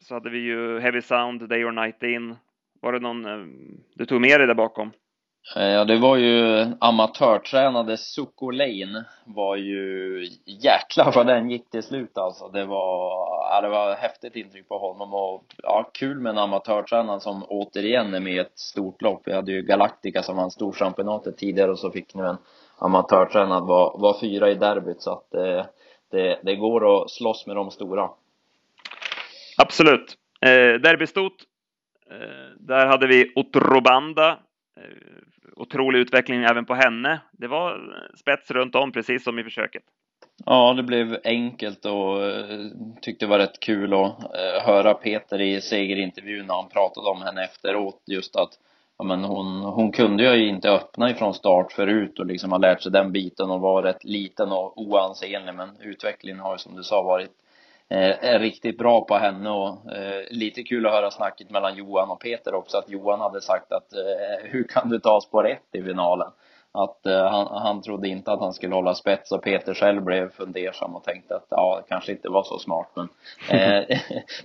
så 0.00 0.14
hade 0.14 0.30
vi 0.30 0.38
ju 0.38 0.80
Heavy 0.80 1.02
Sound, 1.02 1.48
Day 1.48 1.64
or 1.64 1.72
Night 1.72 2.02
In. 2.02 2.36
Var 2.80 2.92
det 2.92 2.98
någon 2.98 3.24
eh, 3.24 3.46
du 3.94 4.06
tog 4.06 4.20
med 4.20 4.40
dig 4.40 4.46
där 4.46 4.54
bakom? 4.54 4.90
Eh, 5.56 5.62
ja, 5.62 5.84
det 5.84 5.98
var 5.98 6.16
ju 6.16 6.66
amatörtränade 6.80 7.96
Suko 7.96 8.50
Lane 8.50 9.04
var 9.24 9.56
ju 9.56 10.28
jäklar 10.46 11.12
vad 11.14 11.26
den 11.26 11.50
gick 11.50 11.70
till 11.70 11.82
slut 11.82 12.18
alltså. 12.18 12.48
Det 12.48 12.64
var, 12.64 13.10
ja, 13.50 13.60
det 13.60 13.68
var 13.68 13.94
häftigt 13.94 14.36
intryck 14.36 14.68
på 14.68 14.78
honom 14.78 15.14
och 15.14 15.44
ja, 15.62 15.90
kul 15.94 16.18
med 16.18 16.30
en 16.30 16.38
amatörtränad 16.38 17.22
som 17.22 17.44
återigen 17.48 18.14
är 18.14 18.20
med 18.20 18.32
i 18.32 18.38
ett 18.38 18.58
stort 18.58 19.02
lopp. 19.02 19.22
Vi 19.24 19.32
hade 19.32 19.52
ju 19.52 19.62
Galactica 19.62 20.22
som 20.22 20.36
vann 20.36 20.50
storchampionatet 20.50 21.38
tidigare 21.38 21.70
och 21.70 21.78
så 21.78 21.90
fick 21.90 22.14
nu 22.14 22.26
en 22.26 22.36
amatörtränad 22.78 23.66
var, 23.66 23.98
var 23.98 24.20
fyra 24.20 24.50
i 24.50 24.54
derbyt 24.54 25.02
så 25.02 25.12
att 25.12 25.30
det, 25.30 25.66
det, 26.10 26.38
det 26.42 26.56
går 26.56 27.02
att 27.02 27.10
slåss 27.10 27.46
med 27.46 27.56
de 27.56 27.70
stora. 27.70 28.10
Absolut. 29.58 30.14
Eh, 30.40 30.80
derbystot. 30.80 31.32
Eh, 32.10 32.56
där 32.58 32.86
hade 32.86 33.06
vi 33.06 33.32
Otrobanda 33.36 34.38
Eh, 34.76 34.82
otrolig 35.56 35.98
utveckling 35.98 36.44
även 36.44 36.64
på 36.64 36.74
henne. 36.74 37.20
Det 37.32 37.48
var 37.48 37.80
spets 38.16 38.50
runt 38.50 38.74
om, 38.74 38.92
precis 38.92 39.24
som 39.24 39.38
i 39.38 39.44
försöket. 39.44 39.82
Ja, 40.44 40.74
det 40.74 40.82
blev 40.82 41.18
enkelt 41.24 41.84
och 41.84 42.24
eh, 42.24 42.66
tyckte 43.02 43.24
det 43.24 43.30
var 43.30 43.38
rätt 43.38 43.60
kul 43.60 43.94
att 43.94 44.18
eh, 44.18 44.66
höra 44.66 44.94
Peter 44.94 45.40
i 45.40 45.60
segerintervjun 45.60 46.46
när 46.46 46.54
han 46.54 46.68
pratade 46.68 47.08
om 47.08 47.22
henne 47.22 47.44
efteråt, 47.44 48.02
just 48.06 48.36
att 48.36 48.50
ja, 48.98 49.04
men 49.04 49.24
hon, 49.24 49.60
hon 49.60 49.92
kunde 49.92 50.36
ju 50.36 50.48
inte 50.48 50.70
öppna 50.70 51.10
ifrån 51.10 51.34
start 51.34 51.72
förut 51.72 52.18
och 52.18 52.26
liksom 52.26 52.52
har 52.52 52.58
lärt 52.58 52.82
sig 52.82 52.92
den 52.92 53.12
biten 53.12 53.50
och 53.50 53.60
var 53.60 53.82
rätt 53.82 54.04
liten 54.04 54.52
och 54.52 54.80
oansenlig 54.80 55.54
men 55.54 55.68
utvecklingen 55.80 56.40
har 56.40 56.52
ju 56.52 56.58
som 56.58 56.76
du 56.76 56.82
sa 56.82 57.02
varit 57.02 57.32
Eh, 57.92 58.24
är 58.24 58.38
riktigt 58.38 58.78
bra 58.78 59.04
på 59.04 59.14
henne 59.14 59.50
och 59.50 59.92
eh, 59.92 60.24
lite 60.30 60.62
kul 60.62 60.86
att 60.86 60.92
höra 60.92 61.10
snacket 61.10 61.50
mellan 61.50 61.76
Johan 61.76 62.10
och 62.10 62.20
Peter 62.20 62.54
också 62.54 62.78
att 62.78 62.90
Johan 62.90 63.20
hade 63.20 63.40
sagt 63.40 63.72
att 63.72 63.92
eh, 63.92 64.50
hur 64.50 64.64
kan 64.64 64.88
du 64.88 64.98
ta 64.98 65.20
spår 65.20 65.48
ett 65.48 65.68
i 65.72 65.82
finalen? 65.82 66.30
Att 66.72 67.06
eh, 67.06 67.30
han, 67.30 67.62
han 67.62 67.82
trodde 67.82 68.08
inte 68.08 68.32
att 68.32 68.40
han 68.40 68.52
skulle 68.52 68.74
hålla 68.74 68.94
spets 68.94 69.32
och 69.32 69.42
Peter 69.42 69.74
själv 69.74 70.02
blev 70.02 70.30
fundersam 70.30 70.96
och 70.96 71.04
tänkte 71.04 71.36
att 71.36 71.46
ja, 71.50 71.82
det 71.82 71.88
kanske 71.88 72.12
inte 72.12 72.28
var 72.28 72.42
så 72.42 72.58
smart 72.58 72.88
men 72.94 73.08
eh, 73.50 73.98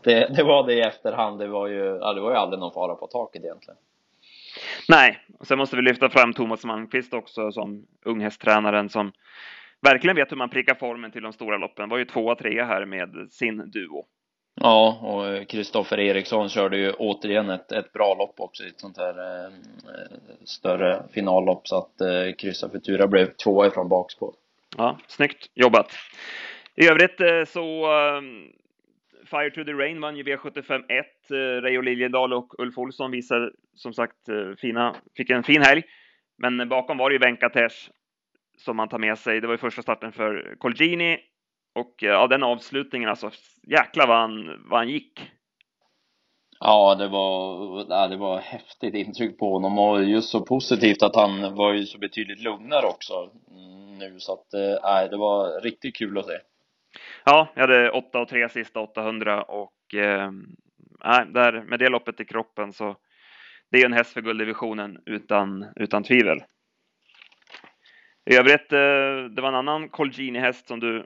det, 0.03 0.35
det 0.35 0.43
var 0.43 0.67
det 0.67 0.73
i 0.73 0.81
efterhand. 0.81 1.39
Det 1.39 1.47
var 1.47 1.67
ju, 1.67 1.99
ja, 2.01 2.13
det 2.13 2.21
var 2.21 2.31
ju 2.31 2.37
aldrig 2.37 2.59
någon 2.59 2.73
fara 2.73 2.95
på 2.95 3.07
taket 3.07 3.43
egentligen. 3.43 3.77
Nej, 4.89 5.19
och 5.39 5.47
sen 5.47 5.57
måste 5.57 5.75
vi 5.75 5.81
lyfta 5.81 6.09
fram 6.09 6.33
Thomas 6.33 6.65
Malmqvist 6.65 7.13
också 7.13 7.51
som 7.51 7.85
unghästtränaren 8.05 8.89
som 8.89 9.11
verkligen 9.81 10.15
vet 10.15 10.31
hur 10.31 10.37
man 10.37 10.49
prickar 10.49 10.75
formen 10.75 11.11
till 11.11 11.23
de 11.23 11.33
stora 11.33 11.57
loppen. 11.57 11.89
Var 11.89 11.97
ju 11.97 12.05
tvåa, 12.05 12.35
trea 12.35 12.65
här 12.65 12.85
med 12.85 13.31
sin 13.31 13.71
duo. 13.71 14.05
Ja, 14.61 14.99
och 15.01 15.49
Kristoffer 15.49 15.99
Eriksson 15.99 16.49
körde 16.49 16.77
ju 16.77 16.91
återigen 16.91 17.49
ett, 17.49 17.71
ett 17.71 17.93
bra 17.93 18.15
lopp 18.15 18.39
också 18.39 18.63
i 18.63 18.67
ett 18.67 18.79
sånt 18.79 18.97
här 18.97 19.45
eh, 19.45 19.51
större 20.45 21.03
finallopp 21.13 21.67
så 21.67 21.77
att 21.77 22.01
eh, 22.01 22.35
Kristoffer 22.37 22.79
Futura 22.79 23.07
blev 23.07 23.25
tvåa 23.25 23.67
ifrån 23.67 23.89
bakspår. 23.89 24.33
Ja, 24.77 24.97
snyggt 25.07 25.51
jobbat. 25.53 25.91
I 26.75 26.87
övrigt 26.87 27.21
eh, 27.21 27.43
så 27.47 27.83
eh, 27.83 28.21
Fire 29.25 29.49
to 29.49 29.63
the 29.63 29.73
Rain 29.73 30.01
vann 30.01 30.17
ju 30.17 30.23
V75 30.23 30.83
1. 30.89 31.05
Eh, 31.31 31.35
Reijo 31.35 31.81
Liljedahl 31.81 32.33
och 32.33 32.59
Ulf 32.59 32.77
Olsson 32.77 33.11
visar 33.11 33.51
som 33.75 33.93
sagt 33.93 34.29
eh, 34.29 34.55
fina, 34.57 34.95
fick 35.17 35.29
en 35.29 35.43
fin 35.43 35.61
helg. 35.61 35.83
Men 36.37 36.69
bakom 36.69 36.97
var 36.97 37.09
det 37.09 37.13
ju 37.13 37.19
Venkatesh 37.19 37.89
som 38.57 38.77
man 38.77 38.89
tar 38.89 38.99
med 38.99 39.17
sig. 39.17 39.41
Det 39.41 39.47
var 39.47 39.53
ju 39.53 39.57
första 39.57 39.81
starten 39.81 40.11
för 40.11 40.55
Colgini 40.59 41.19
och 41.75 41.95
ja, 41.97 42.27
den 42.27 42.43
avslutningen 42.43 43.09
alltså. 43.09 43.31
Jäklar 43.67 44.07
vad 44.07 44.17
han, 44.17 44.65
vad 44.69 44.79
han 44.79 44.89
gick. 44.89 45.31
Ja, 46.59 46.95
det 46.95 47.07
var, 47.07 47.85
ja, 47.89 48.07
det 48.07 48.17
var 48.17 48.39
häftigt 48.39 48.93
intryck 48.93 49.39
på 49.39 49.53
honom 49.53 49.79
och 49.79 50.03
just 50.03 50.29
så 50.29 50.45
positivt 50.45 51.03
att 51.03 51.15
han 51.15 51.55
var 51.55 51.73
ju 51.73 51.85
så 51.85 51.97
betydligt 51.97 52.43
lugnare 52.43 52.85
också 52.85 53.31
nu 53.99 54.19
så 54.19 54.33
att, 54.33 54.47
nej, 54.83 55.09
det 55.09 55.17
var 55.17 55.61
riktigt 55.61 55.95
kul 55.95 56.17
att 56.17 56.25
se. 56.25 56.37
Ja, 57.25 57.47
jag 57.55 57.61
hade 57.61 57.91
8 57.91 58.19
och 58.19 58.27
3 58.27 58.49
sista 58.49 58.79
800 58.79 59.43
och 59.43 59.93
eh, 59.93 60.31
där, 61.27 61.63
med 61.63 61.79
det 61.79 61.89
loppet 61.89 62.19
i 62.19 62.25
kroppen 62.25 62.73
så 62.73 62.95
det 63.71 63.81
är 63.81 63.85
en 63.85 63.93
häst 63.93 64.13
för 64.13 64.21
gulddivisionen 64.21 64.97
utan, 65.05 65.65
utan 65.75 66.03
tvivel. 66.03 66.43
I 68.29 68.35
övrigt, 68.35 68.73
eh, 68.73 69.31
det 69.35 69.41
var 69.41 69.47
en 69.47 69.55
annan 69.55 69.89
Colgini-häst 69.89 70.67
som 70.67 70.79
du 70.79 71.05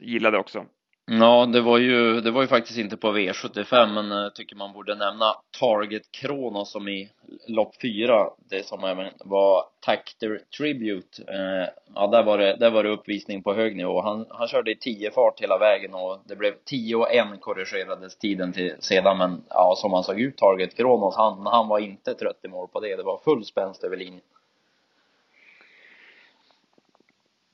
gillade 0.00 0.38
också. 0.38 0.64
Ja, 1.12 1.46
det 1.46 1.60
var 1.60 1.78
ju, 1.78 2.20
det 2.20 2.30
var 2.30 2.42
ju 2.42 2.48
faktiskt 2.48 2.78
inte 2.78 2.96
på 2.96 3.12
V75, 3.12 3.86
men 3.94 4.10
jag 4.10 4.34
tycker 4.34 4.56
man 4.56 4.72
borde 4.72 4.94
nämna 4.94 5.34
Target 5.60 6.02
Kronos 6.12 6.72
som 6.72 6.88
i 6.88 7.10
lopp 7.48 7.74
fyra, 7.82 8.30
det 8.50 8.66
som 8.66 8.84
även 8.84 9.12
var 9.24 9.64
Tactor 9.80 10.40
Tribute. 10.58 11.22
Eh, 11.28 11.68
ja, 11.94 12.06
där 12.06 12.22
var 12.22 12.38
det, 12.38 12.56
där 12.56 12.70
var 12.70 12.84
det 12.84 12.90
uppvisning 12.90 13.42
på 13.42 13.54
hög 13.54 13.76
nivå. 13.76 14.02
Han, 14.02 14.26
han 14.28 14.48
körde 14.48 14.70
i 14.70 14.76
10 14.76 15.10
fart 15.10 15.40
hela 15.40 15.58
vägen 15.58 15.94
och 15.94 16.22
det 16.26 16.36
blev 16.36 16.52
10 16.64 16.96
och 16.96 17.12
1 17.12 17.40
korrigerades 17.40 18.18
tiden 18.18 18.52
till 18.52 18.74
sedan, 18.78 19.18
men 19.18 19.42
ja, 19.48 19.74
som 19.76 19.92
han 19.92 20.04
såg 20.04 20.20
ut, 20.20 20.36
Target 20.36 20.76
Kronos, 20.76 21.16
han, 21.16 21.46
han 21.46 21.68
var 21.68 21.78
inte 21.78 22.14
trött 22.14 22.40
i 22.44 22.48
mål 22.48 22.68
på 22.68 22.80
det. 22.80 22.96
Det 22.96 23.02
var 23.02 23.20
full 23.24 23.44
spänst 23.44 23.84
över 23.84 23.96
linjen. 23.96 24.22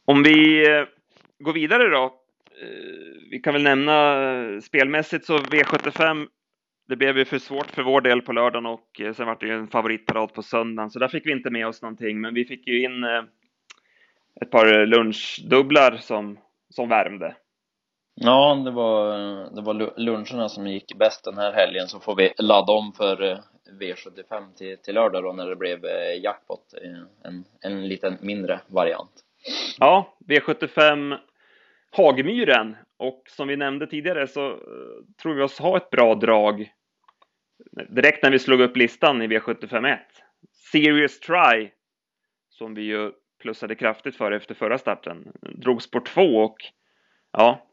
Om 0.08 0.22
vi 0.22 0.68
eh, 0.68 0.84
går 1.38 1.52
vidare 1.52 1.88
då 1.88 2.04
eh, 2.04 3.30
vi 3.30 3.38
kan 3.38 3.52
väl 3.52 3.62
nämna 3.62 4.22
eh, 4.22 4.60
spelmässigt 4.60 5.24
så 5.24 5.38
V75 5.38 6.26
det 6.88 6.96
blev 6.96 7.18
ju 7.18 7.24
för 7.24 7.38
svårt 7.38 7.70
för 7.70 7.82
vår 7.82 8.00
del 8.00 8.22
på 8.22 8.32
lördagen 8.32 8.66
och 8.66 9.00
sen 9.16 9.26
var 9.26 9.36
det 9.40 9.46
ju 9.46 9.52
en 9.52 9.68
favoritparad 9.68 10.34
på 10.34 10.42
söndagen 10.42 10.90
så 10.90 10.98
där 10.98 11.08
fick 11.08 11.26
vi 11.26 11.32
inte 11.32 11.50
med 11.50 11.66
oss 11.66 11.82
någonting 11.82 12.20
men 12.20 12.34
vi 12.34 12.44
fick 12.44 12.66
ju 12.66 12.84
in 12.84 13.04
ett 14.40 14.50
par 14.50 14.86
lunchdubblar 14.86 15.96
som, 15.96 16.38
som 16.70 16.88
värmde. 16.88 17.36
Ja, 18.14 18.62
det 18.64 18.70
var, 18.70 19.18
det 19.54 19.62
var 19.62 20.00
luncherna 20.00 20.48
som 20.48 20.66
gick 20.66 20.98
bäst 20.98 21.24
den 21.24 21.38
här 21.38 21.52
helgen 21.52 21.88
så 21.88 22.00
får 22.00 22.16
vi 22.16 22.32
ladda 22.38 22.72
om 22.72 22.92
för 22.92 23.40
V75 23.80 24.54
till, 24.56 24.76
till 24.78 24.94
lördag 24.94 25.22
då 25.22 25.32
när 25.32 25.46
det 25.46 25.56
blev 25.56 25.84
jackpot, 26.22 26.74
en, 27.24 27.44
en 27.60 27.88
liten 27.88 28.18
mindre 28.20 28.60
variant. 28.66 29.25
Ja, 29.78 30.18
V75 30.28 31.18
Hagmyren 31.90 32.76
och 32.98 33.22
som 33.28 33.48
vi 33.48 33.56
nämnde 33.56 33.86
tidigare 33.86 34.26
så 34.26 34.50
eh, 34.50 34.56
tror 35.22 35.34
vi 35.34 35.42
oss 35.42 35.58
ha 35.58 35.76
ett 35.76 35.90
bra 35.90 36.14
drag 36.14 36.72
direkt 37.88 38.22
när 38.22 38.30
vi 38.30 38.38
slog 38.38 38.60
upp 38.60 38.76
listan 38.76 39.22
i 39.22 39.26
V751. 39.26 39.98
Serious 40.72 41.20
Try 41.20 41.70
som 42.48 42.74
vi 42.74 42.82
ju 42.82 43.12
plussade 43.42 43.74
kraftigt 43.74 44.16
för 44.16 44.32
efter 44.32 44.54
förra 44.54 44.78
starten 44.78 45.32
drogs 45.40 45.90
på 45.90 46.00
två 46.00 46.22
och 46.22 46.56
ja, 47.32 47.66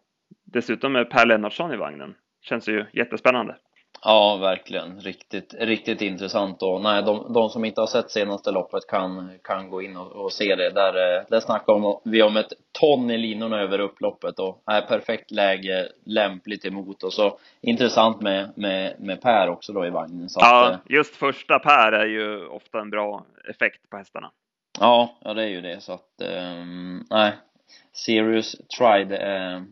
dessutom 0.44 0.94
med 0.94 1.10
Per 1.10 1.26
Lennartsson 1.26 1.74
i 1.74 1.78
vagnen. 1.78 2.16
Känns 2.42 2.68
ju 2.70 2.86
jättespännande. 2.94 3.58
Ja, 4.06 4.38
verkligen. 4.38 5.00
Riktigt, 5.00 5.56
riktigt 5.60 6.02
intressant 6.02 6.64
och 6.64 6.82
nej, 6.82 7.04
de, 7.04 7.34
de 7.34 7.50
som 7.50 7.66
inte 7.66 7.82
har 7.82 7.88
sett 7.88 8.12
senaste 8.12 8.52
loppet 8.52 8.88
kan, 8.88 9.32
kan 9.44 9.70
gå 9.70 9.82
in 9.82 9.98
och, 9.98 10.12
och 10.12 10.32
se 10.32 10.56
det. 10.56 10.70
Där, 10.70 11.18
eh, 11.18 11.24
där 11.30 11.40
snackar 11.40 11.74
om, 11.74 12.00
vi 12.04 12.24
om 12.24 12.38
ett 12.38 12.54
ton 12.72 13.12
i 13.12 13.18
linorna 13.18 13.62
över 13.62 13.80
upploppet 13.80 14.40
och 14.40 14.64
är 14.66 14.82
perfekt 14.82 15.32
läge, 15.32 15.88
lämpligt 16.06 16.66
emot 16.66 17.04
och 17.04 17.14
så 17.14 17.38
intressant 17.62 18.22
med, 18.22 18.52
med, 18.56 18.96
med 19.00 19.22
Per 19.22 19.50
också 19.50 19.74
då 19.74 19.86
i 19.86 19.90
vagnen. 19.90 20.30
Så 20.30 20.40
ja, 20.42 20.66
att, 20.66 20.72
eh, 20.72 20.80
just 20.90 21.16
första 21.16 21.60
Per 21.60 21.92
är 21.92 22.06
ju 22.06 22.48
ofta 22.48 22.80
en 22.80 22.90
bra 22.90 23.26
effekt 23.50 23.90
på 23.90 23.98
hästarna. 23.98 24.32
Ja, 24.80 25.18
ja 25.22 25.34
det 25.34 25.44
är 25.44 25.48
ju 25.48 25.62
det 25.62 25.84
så 25.84 25.94
att, 25.94 26.22
um, 26.62 27.06
nej. 27.10 27.32
Serious 27.94 28.56
det 28.80 29.18
är, 29.18 29.64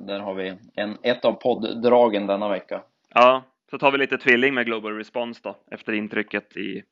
där 0.00 0.20
har 0.20 0.34
vi 0.34 0.54
en, 0.74 0.98
ett 1.02 1.24
av 1.24 1.32
podddragen 1.32 2.26
denna 2.26 2.48
vecka. 2.48 2.82
Ja, 3.14 3.42
så 3.70 3.78
tar 3.78 3.90
vi 3.90 3.98
lite 3.98 4.18
tvilling 4.18 4.54
med 4.54 4.66
Global 4.66 4.96
Response 4.96 5.40
då, 5.44 5.56
efter 5.70 5.92
intrycket 5.92 6.56
i, 6.56 6.82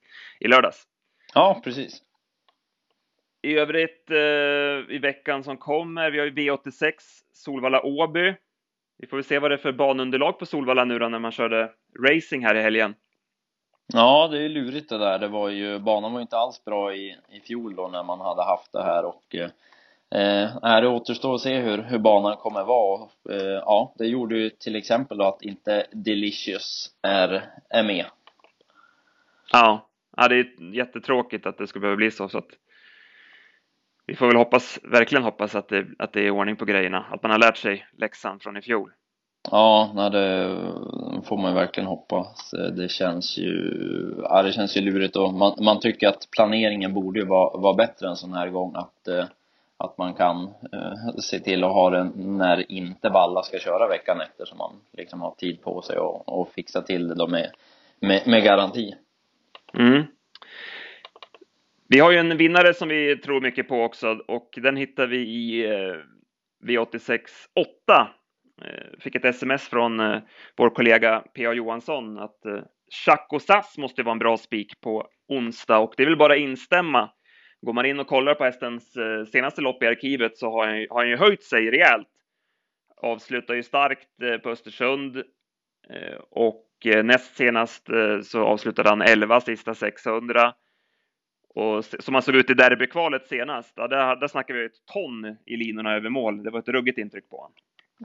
i 0.41 0.49
lördags. 0.49 0.83
Ja, 1.35 1.61
precis. 1.65 2.03
I 3.43 3.55
övrigt 3.55 4.11
eh, 4.11 4.95
i 4.97 4.99
veckan 5.03 5.45
som 5.45 5.57
kommer, 5.57 6.11
vi 6.11 6.19
har 6.19 6.27
ju 6.27 6.33
V86 6.33 6.93
Solvalla 7.33 7.83
Åby. 7.83 8.35
Vi 8.99 9.07
får 9.07 9.17
väl 9.17 9.25
se 9.25 9.39
vad 9.39 9.51
det 9.51 9.55
är 9.55 9.59
för 9.59 9.73
banunderlag 9.73 10.39
på 10.39 10.47
Solvalla 10.47 10.85
nu 10.85 10.99
då 10.99 11.09
när 11.09 11.19
man 11.19 11.33
körde 11.33 11.73
racing 12.09 12.45
här 12.45 12.55
i 12.55 12.63
helgen. 12.63 12.95
Ja, 13.93 14.29
det 14.29 14.43
är 14.43 14.49
lurigt 14.49 14.89
det 14.89 14.99
där. 14.99 15.19
Det 15.19 15.29
var 15.29 15.49
ju, 15.49 15.79
banan 15.79 16.13
var 16.13 16.19
ju 16.19 16.23
inte 16.23 16.37
alls 16.37 16.65
bra 16.65 16.95
i, 16.95 17.17
i 17.29 17.41
fjol 17.41 17.77
då 17.77 17.89
när 17.89 18.03
man 18.03 18.21
hade 18.21 18.43
haft 18.43 18.73
det 18.73 18.83
här 18.83 19.05
och 19.05 19.35
eh, 19.35 19.51
Eh, 20.15 20.81
det 20.81 20.89
återstår 20.89 21.35
att 21.35 21.41
se 21.41 21.59
hur, 21.59 21.83
hur 21.83 21.99
banan 21.99 22.37
kommer 22.37 22.65
vara. 22.65 23.09
Eh, 23.31 23.61
ja, 23.65 23.95
det 23.99 24.07
gjorde 24.07 24.39
ju 24.39 24.51
till 24.51 24.77
exempel 24.77 25.19
då 25.19 25.25
att 25.25 25.43
inte 25.43 25.87
Delicious 25.93 26.91
är, 27.03 27.45
är 27.71 27.83
med. 27.83 28.07
Ja, 29.53 29.89
ja 30.17 30.29
det 30.29 30.35
är 30.35 30.75
jättetråkigt 30.75 31.47
att 31.47 31.59
det 31.59 31.67
ska 31.67 31.81
behöva 31.81 31.97
bli 31.97 32.11
så. 32.11 32.29
så 32.29 32.39
att 32.39 32.51
vi 34.07 34.15
får 34.15 34.27
väl 34.27 34.37
hoppas, 34.37 34.79
verkligen 34.83 35.25
hoppas 35.25 35.55
att 35.55 35.69
det, 35.69 35.87
att 35.99 36.13
det 36.13 36.27
är 36.27 36.31
ordning 36.31 36.57
på 36.57 36.65
grejerna. 36.65 37.07
Att 37.11 37.23
man 37.23 37.31
har 37.31 37.39
lärt 37.39 37.57
sig 37.57 37.87
läxan 37.99 38.41
från 38.41 38.57
i 38.57 38.63
fjol. 38.63 38.91
Ja, 39.51 39.93
nej, 39.95 40.11
det 40.11 40.57
får 41.25 41.37
man 41.37 41.55
verkligen 41.55 41.87
hoppas. 41.87 42.51
Det 42.77 42.91
känns 42.91 43.39
ju, 43.39 43.75
ja, 44.23 44.43
det 44.43 44.53
känns 44.53 44.77
ju 44.77 44.81
lurigt 44.81 45.17
och 45.17 45.35
man, 45.35 45.65
man 45.65 45.81
tycker 45.81 46.09
att 46.09 46.29
planeringen 46.31 46.95
borde 46.95 47.21
ju 47.21 47.27
vara, 47.27 47.61
vara 47.61 47.75
bättre 47.75 48.09
en 48.09 48.17
sån 48.17 48.33
här 48.33 48.49
gång. 48.49 48.75
Att 48.77 49.09
eh, 49.09 49.25
att 49.85 49.99
man 49.99 50.15
kan 50.15 50.45
eh, 50.73 51.17
se 51.19 51.39
till 51.39 51.65
att 51.65 51.73
ha 51.73 51.91
den 51.91 52.13
när 52.17 52.73
inte 52.73 53.09
Valla 53.09 53.43
ska 53.43 53.59
köra 53.59 53.89
veckan 53.89 54.21
efter 54.21 54.45
så 54.45 54.57
man 54.57 54.81
liksom 54.93 55.21
har 55.21 55.35
tid 55.35 55.63
på 55.63 55.83
sig 55.83 55.99
och, 55.99 56.41
och 56.41 56.53
fixa 56.53 56.83
till 56.83 57.09
det 57.09 57.15
då 57.15 57.27
med, 57.27 57.51
med, 58.01 58.23
med 58.27 58.45
garanti. 58.45 58.95
Mm. 59.75 60.03
Vi 61.89 61.99
har 61.99 62.11
ju 62.11 62.19
en 62.19 62.37
vinnare 62.37 62.75
som 62.75 62.89
vi 62.89 63.17
tror 63.17 63.41
mycket 63.41 63.69
på 63.69 63.83
också 63.83 64.19
och 64.29 64.51
den 64.63 64.77
hittar 64.77 65.07
vi 65.07 65.19
i 65.19 65.65
eh, 65.65 65.97
V86 66.65 67.21
8. 67.55 68.09
Eh, 68.65 68.99
fick 69.01 69.15
ett 69.15 69.25
sms 69.25 69.69
från 69.69 70.01
eh, 70.01 70.19
vår 70.57 70.71
kollega 70.71 71.25
P.A. 71.35 71.53
Johansson 71.53 72.19
att 72.19 72.47
eh, 72.47 72.61
Chaco 73.05 73.39
Sass 73.39 73.79
måste 73.79 74.03
vara 74.03 74.13
en 74.13 74.19
bra 74.19 74.37
spik 74.37 74.81
på 74.81 75.09
onsdag 75.29 75.79
och 75.79 75.95
det 75.97 76.05
vill 76.05 76.17
bara 76.17 76.37
instämma. 76.37 77.11
Går 77.63 77.73
man 77.73 77.87
in 77.87 78.01
och 78.01 78.07
kollar 78.07 78.35
på 78.35 78.45
hästens 78.45 78.97
eh, 78.97 79.25
senaste 79.25 79.61
lopp 79.61 79.83
i 79.83 79.87
arkivet 79.87 80.39
så 80.39 80.51
har 80.51 80.67
han, 80.67 80.87
har 80.91 80.99
han 80.99 81.09
ju 81.09 81.17
höjt 81.17 81.43
sig 81.43 81.71
rejält. 81.71 82.09
Avslutar 82.97 83.55
ju 83.55 83.63
starkt 83.63 84.23
eh, 84.23 84.37
på 84.37 84.51
Östersund 84.51 85.17
eh, 85.89 86.19
och 86.31 86.69
näst 87.05 87.37
senast 87.37 87.89
så 88.23 88.45
avslutade 88.45 88.89
han 88.89 89.03
11 89.03 89.41
sista 89.41 89.75
600. 89.75 90.55
Och 91.55 91.85
som 91.85 92.15
han 92.15 92.23
såg 92.23 92.35
ut 92.35 92.51
i 92.51 92.55
derbykvalet 92.55 93.27
senast, 93.27 93.73
ja, 93.77 93.89
där, 93.89 94.17
där 94.17 94.29
snackar 94.29 94.55
vi 94.55 94.65
ett 94.65 94.87
ton 94.93 95.37
i 95.47 95.57
linorna 95.57 95.95
över 95.95 96.09
mål. 96.09 96.43
Det 96.43 96.51
var 96.51 96.59
ett 96.59 96.69
ruggigt 96.69 96.99
intryck 96.99 97.29
på 97.31 97.37
honom. 97.37 97.55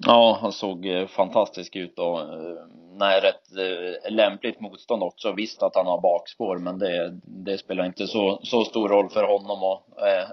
Ja, 0.01 0.37
han 0.41 0.51
såg 0.51 0.85
eh, 0.85 1.07
fantastisk 1.07 1.75
ut 1.75 1.99
och 1.99 2.19
eh, 2.19 2.65
nej, 2.99 3.21
rätt 3.21 3.57
eh, 3.57 4.11
lämpligt 4.11 4.59
motstånd 4.59 5.03
också. 5.03 5.31
Visst 5.31 5.63
att 5.63 5.75
han 5.75 5.85
har 5.85 6.01
bakspår, 6.01 6.57
men 6.57 6.79
det, 6.79 7.19
det 7.23 7.57
spelar 7.57 7.85
inte 7.85 8.07
så, 8.07 8.39
så 8.43 8.63
stor 8.63 8.89
roll 8.89 9.09
för 9.09 9.23
honom 9.23 9.63
och 9.63 9.83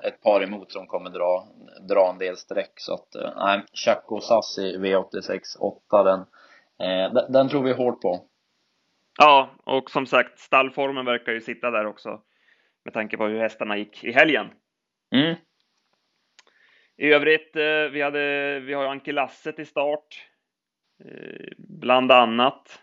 ett 0.05 0.22
par 0.22 0.42
emot 0.42 0.72
som 0.72 0.87
kommer 0.87 1.11
dra, 1.11 1.46
dra 1.88 2.11
en 2.11 2.18
del 2.18 2.37
streck. 2.37 2.72
Så 2.77 2.94
att 2.94 3.37
nej, 3.37 3.62
Chaco 3.72 4.20
Sassi 4.20 4.77
V86 4.77 5.40
8, 5.61 6.03
den, 6.03 6.24
den, 7.14 7.33
den 7.33 7.48
tror 7.48 7.62
vi 7.62 7.72
hårt 7.72 8.00
på. 8.00 8.20
Ja, 9.18 9.50
och 9.64 9.90
som 9.90 10.07
sagt, 10.07 10.38
stallformen 10.38 11.05
verkar 11.05 11.33
ju 11.33 11.40
sitta 11.40 11.70
där 11.70 11.87
också 11.87 12.20
med 12.85 12.94
tanke 12.94 13.16
på 13.16 13.27
hur 13.27 13.40
hästarna 13.40 13.77
gick 13.77 14.05
i 14.05 14.12
helgen. 14.12 14.46
Mm. 15.14 15.35
I 16.97 17.13
övrigt, 17.13 17.57
eh, 17.57 17.93
vi, 17.93 18.03
hade, 18.03 18.61
vi 18.61 18.75
har 18.75 18.83
ju 18.83 18.89
Anke 18.89 19.13
Lasse 19.13 19.53
till 19.53 19.67
start, 19.67 20.27
eh, 21.05 21.53
bland 21.59 22.13
annat. 22.13 22.81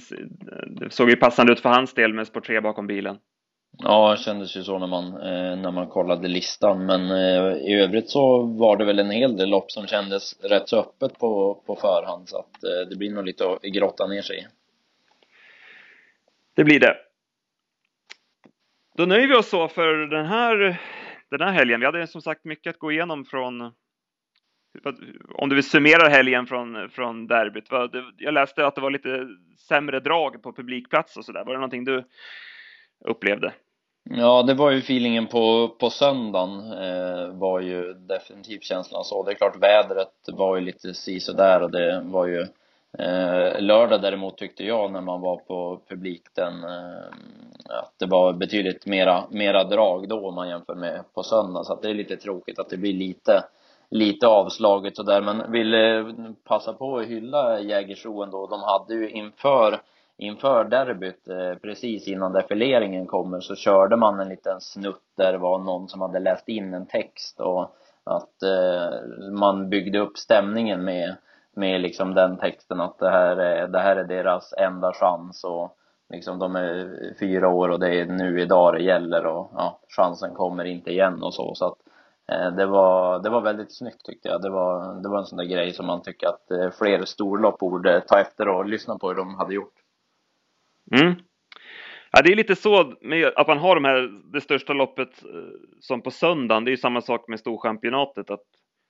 Se. 0.00 0.16
Det 0.66 0.90
såg 0.90 1.10
ju 1.10 1.16
passande 1.16 1.52
ut 1.52 1.60
för 1.60 1.68
hans 1.68 1.94
del 1.94 2.12
med 2.12 2.26
spår 2.26 2.40
3 2.40 2.60
bakom 2.60 2.86
bilen. 2.86 3.18
Ja, 3.78 4.10
det 4.10 4.22
kändes 4.22 4.56
ju 4.56 4.62
så 4.62 4.78
när 4.78 4.86
man, 4.86 5.04
eh, 5.04 5.56
när 5.56 5.70
man 5.70 5.88
kollade 5.88 6.28
listan, 6.28 6.86
men 6.86 7.10
i 7.56 7.82
övrigt 7.82 8.10
så 8.10 8.42
var 8.42 8.76
det 8.76 8.84
väl 8.84 8.98
en 8.98 9.10
hel 9.10 9.36
del 9.36 9.48
lopp 9.48 9.70
som 9.70 9.86
kändes 9.86 10.44
rätt 10.44 10.68
så 10.68 10.80
öppet 10.80 11.18
på, 11.18 11.62
på 11.66 11.76
förhand, 11.76 12.28
så 12.28 12.38
att 12.38 12.60
det 12.90 12.96
blir 12.96 13.10
nog 13.10 13.24
lite 13.24 13.50
att 13.50 13.62
grotta 13.62 14.06
ner 14.06 14.22
sig. 14.22 14.48
Det 16.54 16.64
blir 16.64 16.80
det. 16.80 16.96
Då 18.96 19.06
nöjer 19.06 19.28
vi 19.28 19.34
oss 19.34 19.48
så 19.48 19.68
för 19.68 20.06
den 20.06 20.26
här, 20.26 20.80
den 21.30 21.40
här 21.40 21.52
helgen. 21.52 21.80
Vi 21.80 21.86
hade 21.86 22.06
som 22.06 22.22
sagt 22.22 22.44
mycket 22.44 22.70
att 22.70 22.78
gå 22.78 22.92
igenom 22.92 23.24
från 23.24 23.72
om 25.34 25.48
du 25.48 25.54
vill 25.54 25.64
summera 25.64 26.08
helgen 26.08 26.46
från, 26.46 26.90
från 26.90 27.26
derbyt. 27.26 27.64
Jag 28.18 28.34
läste 28.34 28.66
att 28.66 28.74
det 28.74 28.80
var 28.80 28.90
lite 28.90 29.28
sämre 29.68 30.00
drag 30.00 30.42
på 30.42 30.52
publikplats 30.52 31.16
och 31.16 31.24
sådär. 31.24 31.44
Var 31.44 31.52
det 31.52 31.58
någonting 31.58 31.84
du 31.84 32.04
upplevde? 33.04 33.52
Ja, 34.10 34.42
det 34.42 34.54
var 34.54 34.70
ju 34.70 34.78
feelingen 34.78 35.26
på, 35.26 35.68
på 35.68 35.90
söndagen 35.90 36.72
eh, 36.72 37.38
var 37.38 37.60
ju 37.60 37.94
definitivt 37.94 38.64
känslan 38.64 39.04
så. 39.04 39.22
Det 39.22 39.32
är 39.32 39.34
klart 39.34 39.62
vädret 39.62 40.12
var 40.32 40.56
ju 40.56 40.62
lite 40.62 40.94
si 40.94 41.18
där 41.36 41.62
och 41.62 41.70
det 41.70 42.00
var 42.04 42.26
ju 42.26 42.40
Eh, 42.40 42.46
Eh, 42.98 43.60
lördag 43.60 44.02
däremot 44.02 44.38
tyckte 44.38 44.64
jag 44.64 44.92
när 44.92 45.00
man 45.00 45.20
var 45.20 45.36
på 45.36 45.80
publiken 45.88 46.64
eh, 46.64 47.78
att 47.80 47.92
det 47.98 48.06
var 48.06 48.32
betydligt 48.32 48.86
mera, 48.86 49.24
mera 49.30 49.64
drag 49.64 50.08
då 50.08 50.28
om 50.28 50.34
man 50.34 50.48
jämför 50.48 50.74
med 50.74 51.04
på 51.14 51.22
söndag 51.22 51.64
så 51.64 51.72
att 51.72 51.82
det 51.82 51.90
är 51.90 51.94
lite 51.94 52.16
tråkigt 52.16 52.58
att 52.58 52.68
det 52.70 52.76
blir 52.76 52.92
lite 52.92 53.44
lite 53.90 54.26
avslaget 54.26 54.96
sådär 54.96 55.20
men 55.20 55.52
ville 55.52 55.98
eh, 55.98 56.06
passa 56.44 56.72
på 56.72 56.98
att 56.98 57.06
hylla 57.06 57.60
Jägersro 57.60 58.22
ändå. 58.22 58.46
De 58.46 58.62
hade 58.62 58.94
ju 58.94 59.10
inför 59.10 59.80
inför 60.18 60.64
derbyt 60.64 61.28
eh, 61.28 61.54
precis 61.62 62.08
innan 62.08 62.32
defileringen 62.32 63.06
kommer 63.06 63.40
så 63.40 63.54
körde 63.54 63.96
man 63.96 64.20
en 64.20 64.28
liten 64.28 64.60
snutt 64.60 65.02
där 65.16 65.32
det 65.32 65.38
var 65.38 65.58
någon 65.58 65.88
som 65.88 66.00
hade 66.00 66.18
läst 66.18 66.48
in 66.48 66.74
en 66.74 66.86
text 66.86 67.40
och 67.40 67.76
att 68.04 68.42
eh, 68.42 69.30
man 69.30 69.70
byggde 69.70 69.98
upp 69.98 70.16
stämningen 70.18 70.84
med 70.84 71.16
med 71.56 71.80
liksom 71.80 72.14
den 72.14 72.38
texten 72.38 72.80
att 72.80 72.98
det 72.98 73.10
här 73.10 73.36
är, 73.36 73.68
det 73.68 73.78
här 73.78 73.96
är 73.96 74.04
deras 74.04 74.54
enda 74.58 74.92
chans 74.92 75.44
och 75.44 75.76
liksom 76.08 76.38
de 76.38 76.56
är 76.56 77.14
fyra 77.20 77.48
år 77.48 77.68
och 77.68 77.80
det 77.80 78.00
är 78.00 78.06
nu 78.06 78.40
idag 78.40 78.74
det 78.74 78.82
gäller 78.82 79.26
och 79.26 79.50
ja, 79.54 79.80
chansen 79.88 80.34
kommer 80.34 80.64
inte 80.64 80.90
igen 80.90 81.22
och 81.22 81.34
så 81.34 81.54
så 81.54 81.66
att 81.66 81.78
eh, 82.32 82.56
det 82.56 82.66
var, 82.66 83.18
det 83.18 83.30
var 83.30 83.40
väldigt 83.40 83.76
snyggt 83.76 84.04
tyckte 84.04 84.28
jag. 84.28 84.42
Det 84.42 84.50
var, 84.50 85.02
det 85.02 85.08
var 85.08 85.18
en 85.18 85.26
sån 85.26 85.38
där 85.38 85.44
grej 85.44 85.72
som 85.72 85.86
man 85.86 86.02
tycker 86.02 86.26
att 86.26 86.50
eh, 86.50 86.70
fler 86.70 87.04
storlopp 87.04 87.58
borde 87.58 88.00
ta 88.00 88.20
efter 88.20 88.48
och 88.48 88.66
lyssna 88.66 88.98
på 88.98 89.08
hur 89.08 89.14
de 89.14 89.34
hade 89.34 89.54
gjort. 89.54 89.74
Mm. 90.92 91.14
Ja, 92.12 92.22
det 92.22 92.32
är 92.32 92.36
lite 92.36 92.56
så 92.56 92.94
med 93.00 93.32
att 93.36 93.48
man 93.48 93.58
har 93.58 93.74
de 93.74 93.84
här, 93.84 94.22
det 94.32 94.40
största 94.40 94.72
loppet 94.72 95.24
eh, 95.24 95.30
som 95.80 96.02
på 96.02 96.10
söndagen. 96.10 96.64
Det 96.64 96.68
är 96.68 96.72
ju 96.72 96.76
samma 96.76 97.00
sak 97.00 97.28
med 97.28 97.40
Storchampionatet 97.40 98.30
att 98.30 98.44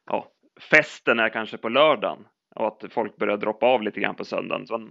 ja, 0.07 0.27
festen 0.71 1.21
är 1.21 1.29
kanske 1.29 1.57
på 1.57 1.69
lördagen 1.69 2.25
och 2.57 2.67
att 2.67 2.85
folk 2.91 3.17
börjar 3.17 3.37
droppa 3.37 3.67
av 3.67 3.83
lite 3.83 4.01
grann 4.01 4.15
på 4.15 4.25
söndagen. 4.25 4.67
Så 4.67 4.89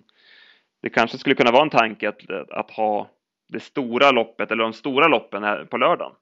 det 0.82 0.90
kanske 0.90 1.18
skulle 1.18 1.36
kunna 1.36 1.52
vara 1.52 1.64
en 1.64 1.70
tanke 1.70 2.10
att, 2.10 2.30
att 2.50 2.72
ha 2.72 3.08
det 3.50 3.60
stora 3.60 4.12
loppet 4.12 4.52
eller 4.52 4.64
de 4.64 4.74
stora 4.74 5.08
loppen 5.08 5.44
här 5.44 5.66
på 5.66 5.78
lördagen. 5.78 6.14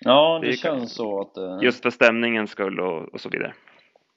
Ja, 0.00 0.38
det, 0.42 0.46
det 0.46 0.56
känns 0.56 0.94
så 0.94 1.20
att... 1.20 1.38
Uh... 1.38 1.58
Just 1.62 1.82
för 1.82 1.90
stämningens 1.90 2.50
skull 2.50 2.80
och, 2.80 3.14
och 3.14 3.20
så 3.20 3.28
vidare. 3.28 3.54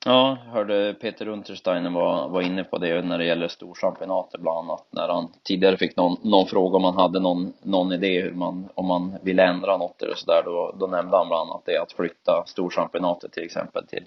Ja, 0.06 0.38
jag 0.46 0.52
hörde 0.52 0.94
Peter 1.02 1.28
Untersteiner 1.28 1.90
var, 1.90 2.30
var 2.30 2.42
inne 2.42 2.64
på 2.64 2.78
det 2.78 3.02
när 3.02 3.18
det 3.18 3.26
gäller 3.26 3.48
storchampionatet 3.48 4.42
bland 4.42 4.58
annat. 4.58 4.88
När 4.92 5.08
han 5.08 5.32
tidigare 5.44 5.78
fick 5.78 5.96
någon, 5.96 6.18
någon 6.24 6.48
fråga 6.48 6.78
om 6.78 6.84
han 6.84 6.98
hade 6.98 7.20
någon, 7.20 7.54
någon 7.64 7.94
idé 7.94 8.22
hur 8.22 8.32
man, 8.34 8.70
om 8.74 8.86
man 8.86 9.18
ville 9.24 9.44
ändra 9.44 9.78
något 9.78 10.02
eller 10.02 10.16
sådär. 10.16 10.42
Då, 10.46 10.76
då 10.80 10.88
nämnde 10.88 11.18
han 11.18 11.28
bland 11.28 11.50
annat 11.50 11.62
det 11.66 11.78
att 11.78 11.92
flytta 11.92 12.44
storchampionatet 12.46 13.32
till 13.32 13.44
exempel 13.44 13.88
till, 13.88 14.06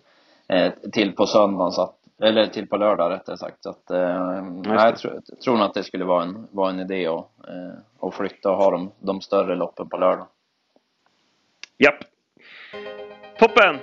eh, 0.48 0.72
till 0.92 1.12
på 1.12 1.26
söndagen 1.26 1.72
så 1.72 1.82
att 1.82 1.99
eller 2.22 2.46
till 2.46 2.68
på 2.68 2.76
lördag 2.76 3.12
rättare 3.12 3.36
sagt. 3.36 3.62
Så 3.62 3.70
att, 3.70 3.90
eh, 3.90 4.44
jag 4.64 4.96
tror, 4.96 5.20
tror 5.44 5.56
nog 5.56 5.66
att 5.66 5.74
det 5.74 5.84
skulle 5.84 6.04
vara 6.04 6.22
en, 6.22 6.48
vara 6.50 6.70
en 6.70 6.80
idé 6.80 7.06
att, 7.06 7.48
eh, 7.48 8.08
att 8.08 8.14
flytta 8.14 8.50
och 8.50 8.56
ha 8.56 8.70
de, 8.70 8.92
de 8.98 9.20
större 9.20 9.54
loppen 9.54 9.88
på 9.88 9.96
lördag. 9.96 10.26
Japp. 11.78 11.98
Toppen! 13.38 13.78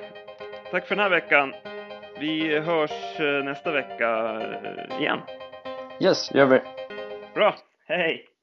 Tack 0.71 0.88
för 0.88 0.95
den 0.95 1.04
här 1.04 1.10
veckan. 1.10 1.54
Vi 2.19 2.60
hörs 2.60 3.19
eh, 3.19 3.43
nästa 3.43 3.71
vecka 3.71 4.41
eh, 4.41 5.02
igen. 5.02 5.19
Yes, 6.00 6.32
gör 6.34 6.45
vi. 6.45 6.62
Bra. 7.34 7.56
Hej! 7.86 8.37